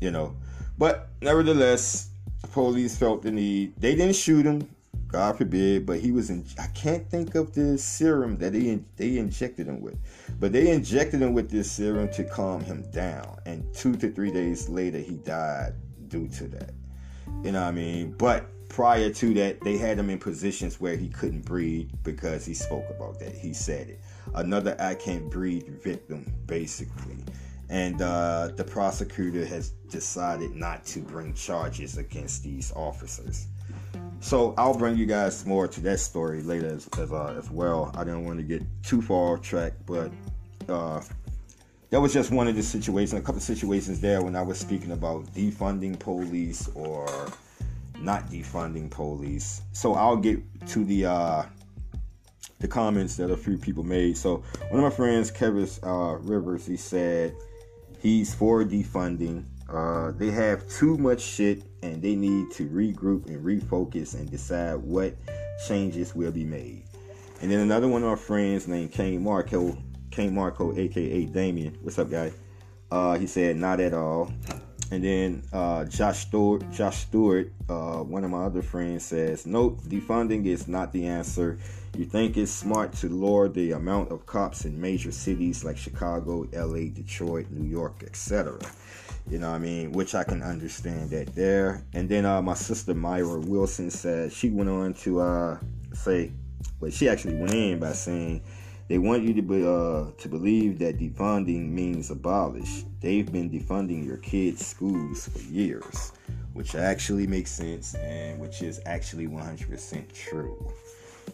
You 0.00 0.10
know, 0.10 0.34
but 0.78 1.10
nevertheless, 1.20 2.08
the 2.40 2.48
police 2.48 2.96
felt 2.96 3.22
the 3.22 3.30
need. 3.30 3.74
They 3.76 3.94
didn't 3.94 4.16
shoot 4.16 4.44
him, 4.44 4.68
God 5.12 5.36
forbid, 5.36 5.84
but 5.84 6.00
he 6.00 6.10
was 6.10 6.30
in. 6.30 6.44
I 6.58 6.66
can't 6.68 7.08
think 7.08 7.34
of 7.34 7.52
the 7.52 7.76
serum 7.76 8.38
that 8.38 8.54
they 8.54 8.80
they 8.96 9.18
injected 9.18 9.68
him 9.68 9.82
with, 9.82 9.98
but 10.40 10.52
they 10.52 10.70
injected 10.70 11.20
him 11.20 11.34
with 11.34 11.50
this 11.50 11.70
serum 11.70 12.10
to 12.12 12.24
calm 12.24 12.64
him 12.64 12.82
down. 12.90 13.38
And 13.44 13.62
two 13.74 13.94
to 13.96 14.10
three 14.10 14.32
days 14.32 14.68
later, 14.70 14.98
he 14.98 15.18
died 15.18 15.74
due 16.08 16.28
to 16.28 16.48
that. 16.48 16.72
You 17.44 17.52
know 17.52 17.60
what 17.60 17.68
I 17.68 17.72
mean? 17.72 18.12
But 18.12 18.46
prior 18.70 19.10
to 19.10 19.34
that, 19.34 19.60
they 19.60 19.76
had 19.76 19.98
him 19.98 20.08
in 20.08 20.18
positions 20.18 20.80
where 20.80 20.96
he 20.96 21.08
couldn't 21.08 21.44
breathe 21.44 21.90
because 22.02 22.46
he 22.46 22.54
spoke 22.54 22.88
about 22.88 23.20
that. 23.20 23.34
He 23.34 23.52
said 23.52 23.90
it. 23.90 24.00
Another 24.34 24.76
I 24.78 24.94
can't 24.94 25.30
breathe 25.30 25.68
victim, 25.82 26.32
basically. 26.46 27.18
And 27.68 28.00
uh, 28.02 28.48
the 28.54 28.64
prosecutor 28.64 29.44
has 29.46 29.70
decided 29.88 30.54
not 30.54 30.84
to 30.86 31.00
bring 31.00 31.32
charges 31.34 31.96
against 31.96 32.42
these 32.42 32.72
officers. 32.72 33.46
So 34.20 34.54
I'll 34.56 34.76
bring 34.76 34.96
you 34.96 35.06
guys 35.06 35.44
more 35.46 35.66
to 35.66 35.80
that 35.80 35.98
story 35.98 36.42
later 36.42 36.66
as 36.66 36.88
as, 36.98 37.12
uh, 37.12 37.34
as 37.36 37.50
well. 37.50 37.90
I 37.96 38.04
didn't 38.04 38.24
want 38.24 38.38
to 38.38 38.44
get 38.44 38.62
too 38.82 39.02
far 39.02 39.34
off 39.34 39.42
track, 39.42 39.72
but 39.86 40.12
uh, 40.68 41.02
that 41.90 42.00
was 42.00 42.12
just 42.12 42.30
one 42.30 42.46
of 42.46 42.54
the 42.54 42.62
situations, 42.62 43.20
a 43.20 43.22
couple 43.22 43.36
of 43.36 43.42
situations 43.42 44.00
there 44.00 44.22
when 44.22 44.36
I 44.36 44.42
was 44.42 44.58
speaking 44.58 44.92
about 44.92 45.26
defunding 45.34 45.98
police 45.98 46.70
or 46.74 47.30
not 47.98 48.30
defunding 48.30 48.90
police. 48.90 49.62
So 49.72 49.94
I'll 49.94 50.16
get 50.16 50.40
to 50.68 50.84
the 50.84 51.06
uh, 51.06 51.42
the 52.62 52.68
comments 52.68 53.16
that 53.16 53.30
a 53.30 53.36
few 53.36 53.58
people 53.58 53.82
made. 53.82 54.16
So 54.16 54.42
one 54.70 54.82
of 54.82 54.90
my 54.90 54.96
friends, 54.96 55.30
Kevin 55.30 55.68
uh, 55.82 56.16
Rivers, 56.20 56.64
he 56.64 56.76
said 56.76 57.34
he's 58.00 58.34
for 58.34 58.64
defunding. 58.64 59.44
Uh, 59.68 60.12
they 60.12 60.30
have 60.30 60.66
too 60.68 60.96
much 60.96 61.20
shit 61.20 61.62
and 61.82 62.00
they 62.00 62.14
need 62.14 62.50
to 62.52 62.68
regroup 62.68 63.26
and 63.26 63.44
refocus 63.44 64.14
and 64.14 64.30
decide 64.30 64.76
what 64.76 65.14
changes 65.66 66.14
will 66.14 66.32
be 66.32 66.44
made. 66.44 66.84
And 67.40 67.50
then 67.50 67.60
another 67.60 67.88
one 67.88 68.02
of 68.02 68.08
our 68.08 68.16
friends 68.16 68.68
named 68.68 68.92
Kane 68.92 69.22
Marco, 69.22 69.76
Kane 70.10 70.34
Marco, 70.34 70.76
aka 70.76 71.24
Damien. 71.26 71.76
What's 71.82 71.98
up, 71.98 72.10
guy? 72.10 72.32
Uh, 72.90 73.18
he 73.18 73.26
said 73.26 73.56
not 73.56 73.80
at 73.80 73.94
all. 73.94 74.32
And 74.92 75.02
then 75.02 75.42
uh, 75.52 75.86
Josh 75.86 76.26
Stewart, 76.26 76.70
Josh 76.70 76.98
Stewart, 76.98 77.50
uh, 77.68 78.00
one 78.00 78.24
of 78.24 78.30
my 78.30 78.44
other 78.44 78.60
friends 78.60 79.06
says, 79.06 79.46
nope, 79.46 79.80
defunding 79.84 80.44
is 80.44 80.68
not 80.68 80.92
the 80.92 81.06
answer. 81.06 81.58
You 81.94 82.06
think 82.06 82.38
it's 82.38 82.50
smart 82.50 82.94
to 82.94 83.08
lower 83.10 83.50
the 83.50 83.72
amount 83.72 84.12
of 84.12 84.24
cops 84.24 84.64
in 84.64 84.80
major 84.80 85.12
cities 85.12 85.62
like 85.62 85.76
Chicago, 85.76 86.46
LA, 86.50 86.88
Detroit, 86.90 87.50
New 87.50 87.68
York, 87.68 88.02
etc. 88.06 88.58
You 89.28 89.38
know 89.38 89.50
what 89.50 89.56
I 89.56 89.58
mean? 89.58 89.92
Which 89.92 90.14
I 90.14 90.24
can 90.24 90.42
understand 90.42 91.10
that 91.10 91.34
there. 91.34 91.84
And 91.92 92.08
then 92.08 92.24
uh, 92.24 92.40
my 92.40 92.54
sister 92.54 92.94
Myra 92.94 93.40
Wilson 93.40 93.90
said 93.90 94.32
she 94.32 94.48
went 94.48 94.70
on 94.70 94.94
to 94.94 95.20
uh, 95.20 95.58
say, 95.92 96.32
well, 96.80 96.90
she 96.90 97.10
actually 97.10 97.34
went 97.34 97.52
in 97.52 97.78
by 97.78 97.92
saying 97.92 98.42
they 98.88 98.96
want 98.96 99.22
you 99.22 99.34
to 99.34 99.42
be, 99.42 99.62
uh, 99.62 100.12
to 100.18 100.28
believe 100.30 100.78
that 100.78 100.98
defunding 100.98 101.68
means 101.70 102.10
abolish. 102.10 102.84
They've 103.00 103.30
been 103.30 103.50
defunding 103.50 104.04
your 104.06 104.16
kids' 104.16 104.66
schools 104.66 105.28
for 105.28 105.40
years, 105.40 106.12
which 106.54 106.74
actually 106.74 107.26
makes 107.26 107.50
sense 107.50 107.94
and 107.96 108.40
which 108.40 108.62
is 108.62 108.80
actually 108.86 109.26
100% 109.26 110.12
true. 110.14 110.72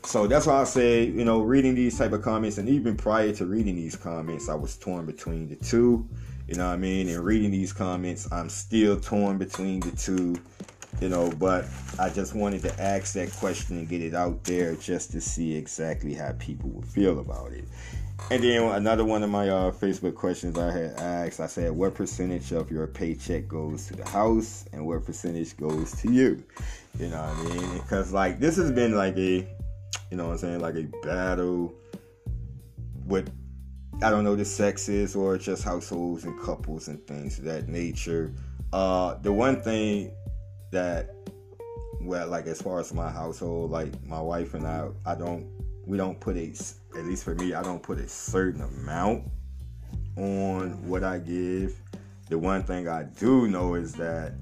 So 0.05 0.27
that's 0.27 0.47
why 0.47 0.61
I 0.61 0.65
say, 0.65 1.05
you 1.05 1.25
know, 1.25 1.41
reading 1.41 1.75
these 1.75 1.99
type 1.99 2.13
of 2.13 2.23
comments, 2.23 2.59
and 2.59 2.69
even 2.69 2.97
prior 2.97 3.33
to 3.35 3.47
reading 3.47 3.77
these 3.77 3.97
comments, 3.97 4.49
I 4.49 4.55
was 4.55 4.77
torn 4.77 5.07
between 5.07 5.49
the 5.49 5.57
two. 5.57 6.09
You 6.47 6.55
know 6.55 6.67
what 6.67 6.75
I 6.75 6.77
mean? 6.77 7.09
And 7.09 7.23
reading 7.23 7.51
these 7.51 7.73
comments, 7.73 8.27
I'm 8.33 8.49
still 8.49 8.99
torn 8.99 9.37
between 9.39 9.81
the 9.81 9.91
two. 9.93 10.37
You 11.01 11.11
know, 11.11 11.31
but 11.39 11.67
I 11.99 12.09
just 12.09 12.35
wanted 12.35 12.63
to 12.63 12.81
ask 12.81 13.13
that 13.13 13.31
question 13.33 13.77
and 13.77 13.89
get 13.89 14.01
it 14.01 14.15
out 14.15 14.43
there 14.45 14.75
just 14.75 15.13
to 15.13 15.21
see 15.21 15.55
exactly 15.55 16.15
how 16.15 16.33
people 16.39 16.71
would 16.71 16.87
feel 16.87 17.21
about 17.21 17.53
it. 17.53 17.65
And 18.31 18.43
then 18.43 18.63
another 18.63 19.05
one 19.05 19.23
of 19.23 19.31
my 19.31 19.49
uh, 19.49 19.71
Facebook 19.71 20.15
questions 20.15 20.59
I 20.59 20.73
had 20.73 20.93
asked, 20.95 21.41
I 21.41 21.47
said, 21.47 21.73
what 21.73 21.95
percentage 21.95 22.53
of 22.53 22.71
your 22.71 22.87
paycheck 22.87 23.49
goes 23.49 23.87
to 23.87 23.97
the 23.97 24.09
house 24.09 24.65
and 24.73 24.87
what 24.87 25.05
percentage 25.05 25.57
goes 25.57 25.93
to 26.03 26.13
you? 26.13 26.43
You 26.99 27.09
know 27.09 27.23
what 27.23 27.53
I 27.53 27.55
mean? 27.55 27.79
Because 27.79 28.13
like 28.13 28.41
this 28.41 28.57
has 28.57 28.73
been 28.73 28.97
like 28.97 29.17
a, 29.17 29.47
you 30.11 30.17
know 30.17 30.27
what 30.27 30.33
I'm 30.33 30.39
saying, 30.39 30.61
like 30.61 30.75
a 30.77 30.85
battle 31.03 31.75
with 33.07 33.31
I 34.01 34.11
don't 34.11 34.23
know 34.23 34.37
the 34.37 34.45
sexes 34.45 35.17
or 35.17 35.37
just 35.39 35.65
households 35.65 36.23
and 36.23 36.41
couples 36.41 36.87
and 36.87 37.05
things 37.09 37.39
of 37.39 37.45
that 37.47 37.69
nature. 37.69 38.33
Uh, 38.73 39.15
the 39.15 39.33
one 39.33 39.61
thing 39.61 40.13
that, 40.71 41.17
well, 42.01 42.29
like 42.29 42.47
as 42.47 42.63
far 42.63 42.79
as 42.79 42.95
my 42.95 43.11
household, 43.11 43.73
like 43.73 43.93
my 44.07 44.21
wife 44.21 44.55
and 44.55 44.65
I, 44.65 44.89
I 45.05 45.17
don't, 45.17 45.49
we 45.85 45.97
don't 45.97 46.21
put 46.21 46.37
a, 46.37 46.53
at 46.97 47.07
least 47.07 47.25
for 47.25 47.35
me, 47.35 47.55
I 47.55 47.63
don't 47.65 47.83
put 47.83 47.99
a 47.99 48.09
certain 48.09 48.61
amount 48.61 49.25
on 50.17 50.87
what 50.87 51.03
I 51.03 51.19
give. 51.19 51.75
The 52.29 52.39
one 52.39 52.63
thing 52.63 52.87
I 52.87 53.03
do 53.03 53.49
know 53.49 53.75
is 53.75 53.95
that 53.95 54.35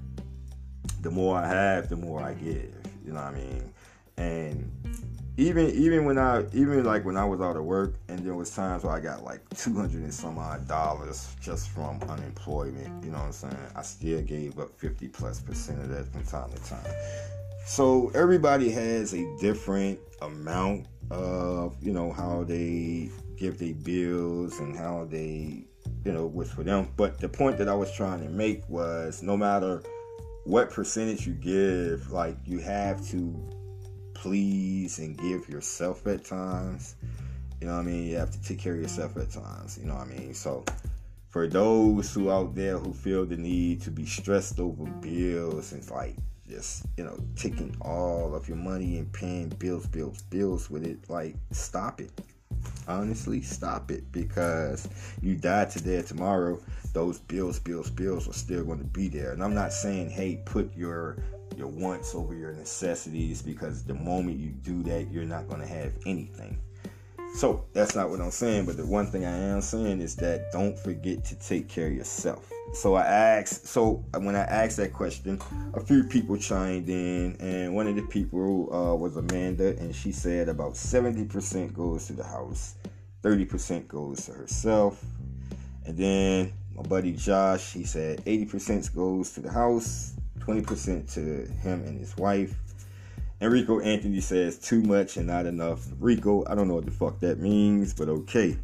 the 1.00 1.11
more 1.11 1.38
I 1.38 1.48
have, 1.48 1.88
the 1.88 1.96
more 1.96 2.20
I 2.20 2.35
give. 2.35 2.74
You 3.07 3.12
know 3.12 3.22
what 3.22 3.33
I 3.33 3.38
mean? 3.38 3.72
And 4.18 4.70
even 5.37 5.70
even 5.70 6.05
when 6.05 6.18
I 6.18 6.44
even 6.53 6.85
like 6.85 7.05
when 7.05 7.16
I 7.16 7.25
was 7.25 7.40
out 7.40 7.57
of 7.57 7.64
work 7.64 7.94
and 8.09 8.18
there 8.20 8.35
was 8.35 8.55
times 8.55 8.85
where 8.85 8.94
I 8.94 9.01
got 9.01 9.22
like 9.22 9.40
two 9.57 9.75
hundred 9.75 10.03
and 10.03 10.14
some 10.14 10.38
odd 10.38 10.66
dollars 10.66 11.35
just 11.40 11.68
from 11.70 12.03
unemployment, 12.05 13.05
you 13.05 13.11
know 13.11 13.18
what 13.18 13.27
I'm 13.27 13.33
saying? 13.33 13.57
I 13.75 13.83
still 13.83 14.22
gave 14.22 14.59
up 14.59 14.70
fifty 14.79 15.09
plus 15.09 15.40
percent 15.40 15.81
of 15.81 15.88
that 15.90 16.07
from 16.12 16.25
time 16.25 16.51
to 16.53 16.62
time. 16.64 16.92
So 17.66 18.11
everybody 18.14 18.70
has 18.70 19.12
a 19.12 19.37
different 19.40 19.99
amount 20.22 20.87
of, 21.11 21.77
you 21.83 21.92
know, 21.92 22.12
how 22.12 22.44
they 22.44 23.11
give 23.37 23.59
their 23.59 23.75
bills 23.75 24.59
and 24.61 24.77
how 24.77 25.07
they 25.11 25.64
you 26.05 26.12
know, 26.12 26.27
was 26.27 26.51
for 26.51 26.62
them. 26.62 26.88
But 26.96 27.18
the 27.20 27.29
point 27.29 27.59
that 27.59 27.68
I 27.68 27.75
was 27.75 27.92
trying 27.92 28.22
to 28.22 28.29
make 28.29 28.68
was 28.68 29.22
no 29.22 29.37
matter 29.37 29.83
what 30.44 30.70
percentage 30.70 31.27
you 31.27 31.35
give, 31.35 32.12
like 32.12 32.37
you 32.44 32.61
have 32.61 33.05
to 33.09 33.35
please 34.26 34.98
and 34.98 35.16
give 35.16 35.48
yourself 35.48 36.04
at 36.08 36.24
times. 36.24 36.96
You 37.60 37.68
know 37.68 37.74
what 37.74 37.82
I 37.82 37.84
mean? 37.84 38.08
You 38.08 38.16
have 38.16 38.32
to 38.32 38.42
take 38.42 38.58
care 38.58 38.74
of 38.74 38.80
yourself 38.80 39.16
at 39.16 39.30
times. 39.30 39.78
You 39.78 39.86
know 39.86 39.94
what 39.94 40.08
I 40.08 40.10
mean? 40.10 40.34
So 40.34 40.64
for 41.28 41.46
those 41.46 42.12
who 42.12 42.28
out 42.28 42.56
there 42.56 42.76
who 42.76 42.92
feel 42.92 43.24
the 43.24 43.36
need 43.36 43.82
to 43.82 43.90
be 43.92 44.04
stressed 44.04 44.58
over 44.58 44.84
bills 44.84 45.70
and 45.70 45.88
like 45.92 46.16
just 46.48 46.86
you 46.96 47.04
know 47.04 47.16
taking 47.36 47.76
all 47.80 48.34
of 48.34 48.48
your 48.48 48.56
money 48.56 48.98
and 48.98 49.12
paying 49.12 49.48
bills, 49.48 49.86
bills, 49.86 50.22
bills 50.22 50.68
with 50.68 50.84
it, 50.84 51.08
like 51.08 51.36
stop 51.52 52.00
it. 52.00 52.10
Honestly, 52.88 53.42
stop 53.42 53.90
it 53.90 54.11
because 54.12 54.88
you 55.20 55.37
die 55.37 55.64
today 55.66 55.96
or 55.96 56.02
tomorrow. 56.02 56.61
Those 56.92 57.18
bills, 57.18 57.59
bills, 57.59 57.90
bills 57.90 58.29
are 58.29 58.33
still 58.33 58.64
going 58.64 58.79
to 58.79 58.85
be 58.85 59.09
there. 59.09 59.33
And 59.33 59.42
I'm 59.42 59.55
not 59.55 59.72
saying, 59.72 60.11
hey, 60.11 60.40
put 60.44 60.74
your 60.76 61.18
your 61.57 61.68
wants 61.68 62.14
over 62.14 62.35
your 62.35 62.52
necessities 62.52 63.40
because 63.40 63.82
the 63.84 63.95
moment 63.95 64.38
you 64.38 64.51
do 64.51 64.82
that, 64.82 65.11
you're 65.11 65.24
not 65.24 65.49
going 65.49 65.61
to 65.61 65.66
have 65.66 65.93
anything. 66.05 66.59
So 67.35 67.64
that's 67.72 67.95
not 67.95 68.09
what 68.09 68.20
I'm 68.20 68.31
saying, 68.31 68.64
but 68.66 68.77
the 68.77 68.87
one 68.87 69.07
thing 69.07 69.24
I 69.24 69.37
am 69.37 69.61
saying 69.61 70.01
is 70.01 70.16
that 70.16 70.51
don't 70.53 70.79
forget 70.79 71.24
to 71.27 71.35
take 71.35 71.68
care 71.68 71.89
of 71.89 71.93
yourself. 71.93 72.51
So 72.72 72.95
I 72.95 73.05
asked, 73.05 73.66
so 73.66 74.05
when 74.18 74.35
I 74.35 74.43
asked 74.43 74.77
that 74.79 74.93
question, 74.93 75.41
a 75.74 75.81
few 75.81 76.05
people 76.05 76.37
chimed 76.37 76.89
in, 76.89 77.37
and 77.39 77.74
one 77.74 77.87
of 77.87 77.97
the 77.97 78.03
people 78.03 78.74
uh, 78.74 78.95
was 78.95 79.16
Amanda, 79.16 79.77
and 79.79 79.95
she 79.95 80.12
said 80.12 80.49
about 80.49 80.74
70% 80.74 81.72
goes 81.72 82.07
to 82.07 82.12
the 82.14 82.24
house, 82.24 82.74
30% 83.22 83.87
goes 83.87 84.27
to 84.27 84.33
herself, 84.33 85.05
and 85.85 85.97
then 85.97 86.53
my 86.74 86.83
buddy 86.83 87.12
Josh, 87.12 87.72
he 87.72 87.85
said 87.85 88.24
80% 88.24 88.95
goes 88.95 89.33
to 89.33 89.41
the 89.41 89.51
house, 89.51 90.14
20% 90.41 91.12
to 91.14 91.51
him 91.61 91.83
and 91.85 91.99
his 91.99 92.16
wife. 92.16 92.55
Enrico 93.39 93.80
Anthony 93.80 94.20
says 94.20 94.59
too 94.59 94.80
much 94.80 95.18
and 95.18 95.26
not 95.26 95.45
enough. 95.45 95.87
Rico, 95.99 96.43
I 96.47 96.55
don't 96.55 96.68
know 96.68 96.74
what 96.74 96.87
the 96.87 96.91
fuck 96.91 97.20
that 97.20 97.39
means, 97.39 97.93
but 97.93 98.09
okay. 98.09 98.57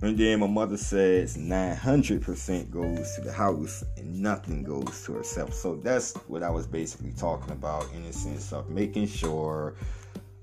And 0.00 0.16
then 0.16 0.40
my 0.40 0.46
mother 0.46 0.78
says 0.78 1.36
900% 1.36 2.70
goes 2.70 3.14
to 3.14 3.20
the 3.20 3.32
house 3.32 3.84
and 3.98 4.22
nothing 4.22 4.62
goes 4.62 5.02
to 5.04 5.12
herself. 5.12 5.52
So 5.52 5.76
that's 5.76 6.14
what 6.28 6.42
I 6.42 6.48
was 6.48 6.66
basically 6.66 7.12
talking 7.12 7.52
about 7.52 7.92
in 7.92 8.04
the 8.04 8.12
sense 8.14 8.54
of 8.54 8.70
making 8.70 9.08
sure, 9.08 9.74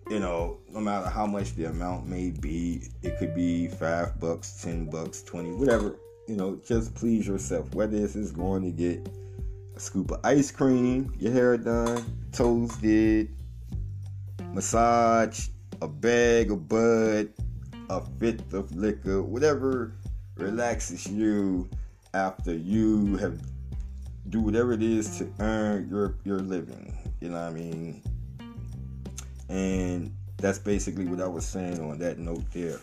you 0.07 0.19
know, 0.19 0.59
no 0.69 0.79
matter 0.79 1.09
how 1.09 1.25
much 1.25 1.55
the 1.55 1.65
amount 1.65 2.05
may 2.05 2.29
be, 2.29 2.83
it 3.01 3.17
could 3.17 3.33
be 3.33 3.67
five 3.67 4.19
bucks, 4.19 4.61
ten 4.61 4.87
bucks, 4.87 5.23
twenty, 5.23 5.51
whatever, 5.51 5.95
you 6.27 6.35
know, 6.35 6.61
just 6.63 6.93
please 6.93 7.25
yourself. 7.25 7.73
Whether 7.73 7.99
this 7.99 8.15
is 8.15 8.31
going 8.31 8.61
to 8.61 8.71
get 8.71 9.09
a 9.75 9.79
scoop 9.79 10.11
of 10.11 10.19
ice 10.23 10.51
cream, 10.51 11.11
your 11.17 11.31
hair 11.31 11.57
done, 11.57 12.05
toes 12.31 12.75
did, 12.77 13.29
massage, 14.57 15.49
a 15.83 15.87
bag 15.87 16.49
of 16.49 16.67
bud, 16.67 17.31
a 17.91 18.01
fifth 18.19 18.55
of 18.55 18.75
liquor, 18.75 19.21
whatever 19.21 19.93
relaxes 20.35 21.05
you 21.05 21.69
after 22.15 22.55
you 22.55 23.17
have 23.17 23.39
do 24.29 24.41
whatever 24.41 24.73
it 24.73 24.81
is 24.81 25.19
to 25.19 25.31
earn 25.37 25.87
your 25.87 26.15
your 26.23 26.39
living. 26.39 26.97
You 27.21 27.29
know 27.29 27.35
what 27.35 27.51
I 27.51 27.53
mean? 27.53 28.01
And 29.47 30.15
that's 30.37 30.57
basically 30.57 31.05
what 31.05 31.21
I 31.21 31.27
was 31.27 31.45
saying 31.45 31.79
on 31.79 31.99
that 31.99 32.17
note 32.17 32.43
there. 32.51 32.79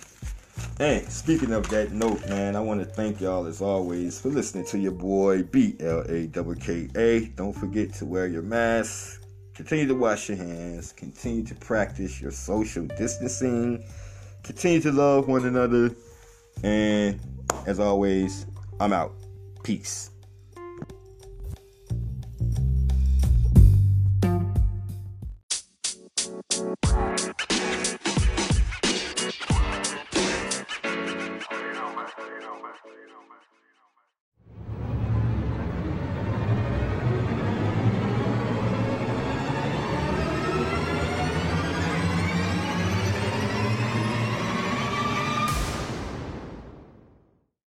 And 0.78 1.04
speaking 1.10 1.50
of 1.52 1.68
that 1.70 1.90
note, 1.90 2.24
man, 2.28 2.54
I 2.54 2.60
want 2.60 2.84
to 2.84 2.86
thank 2.86 3.20
y'all 3.20 3.46
as 3.46 3.60
always 3.60 4.20
for 4.20 4.28
listening 4.28 4.64
to 4.66 4.78
your 4.78 4.92
boy 4.92 5.42
B 5.42 5.74
L 5.80 6.04
A 6.08 6.28
W 6.28 6.54
K 6.54 6.88
A. 6.94 7.26
Don't 7.34 7.52
forget 7.52 7.92
to 7.94 8.04
wear 8.04 8.28
your 8.28 8.42
mask. 8.42 9.23
Continue 9.54 9.86
to 9.86 9.94
wash 9.94 10.28
your 10.28 10.38
hands. 10.38 10.92
Continue 10.92 11.44
to 11.44 11.54
practice 11.54 12.20
your 12.20 12.32
social 12.32 12.86
distancing. 12.86 13.84
Continue 14.42 14.80
to 14.80 14.90
love 14.90 15.28
one 15.28 15.46
another. 15.46 15.94
And 16.64 17.20
as 17.66 17.78
always, 17.78 18.46
I'm 18.80 18.92
out. 18.92 19.12
Peace. 19.62 20.10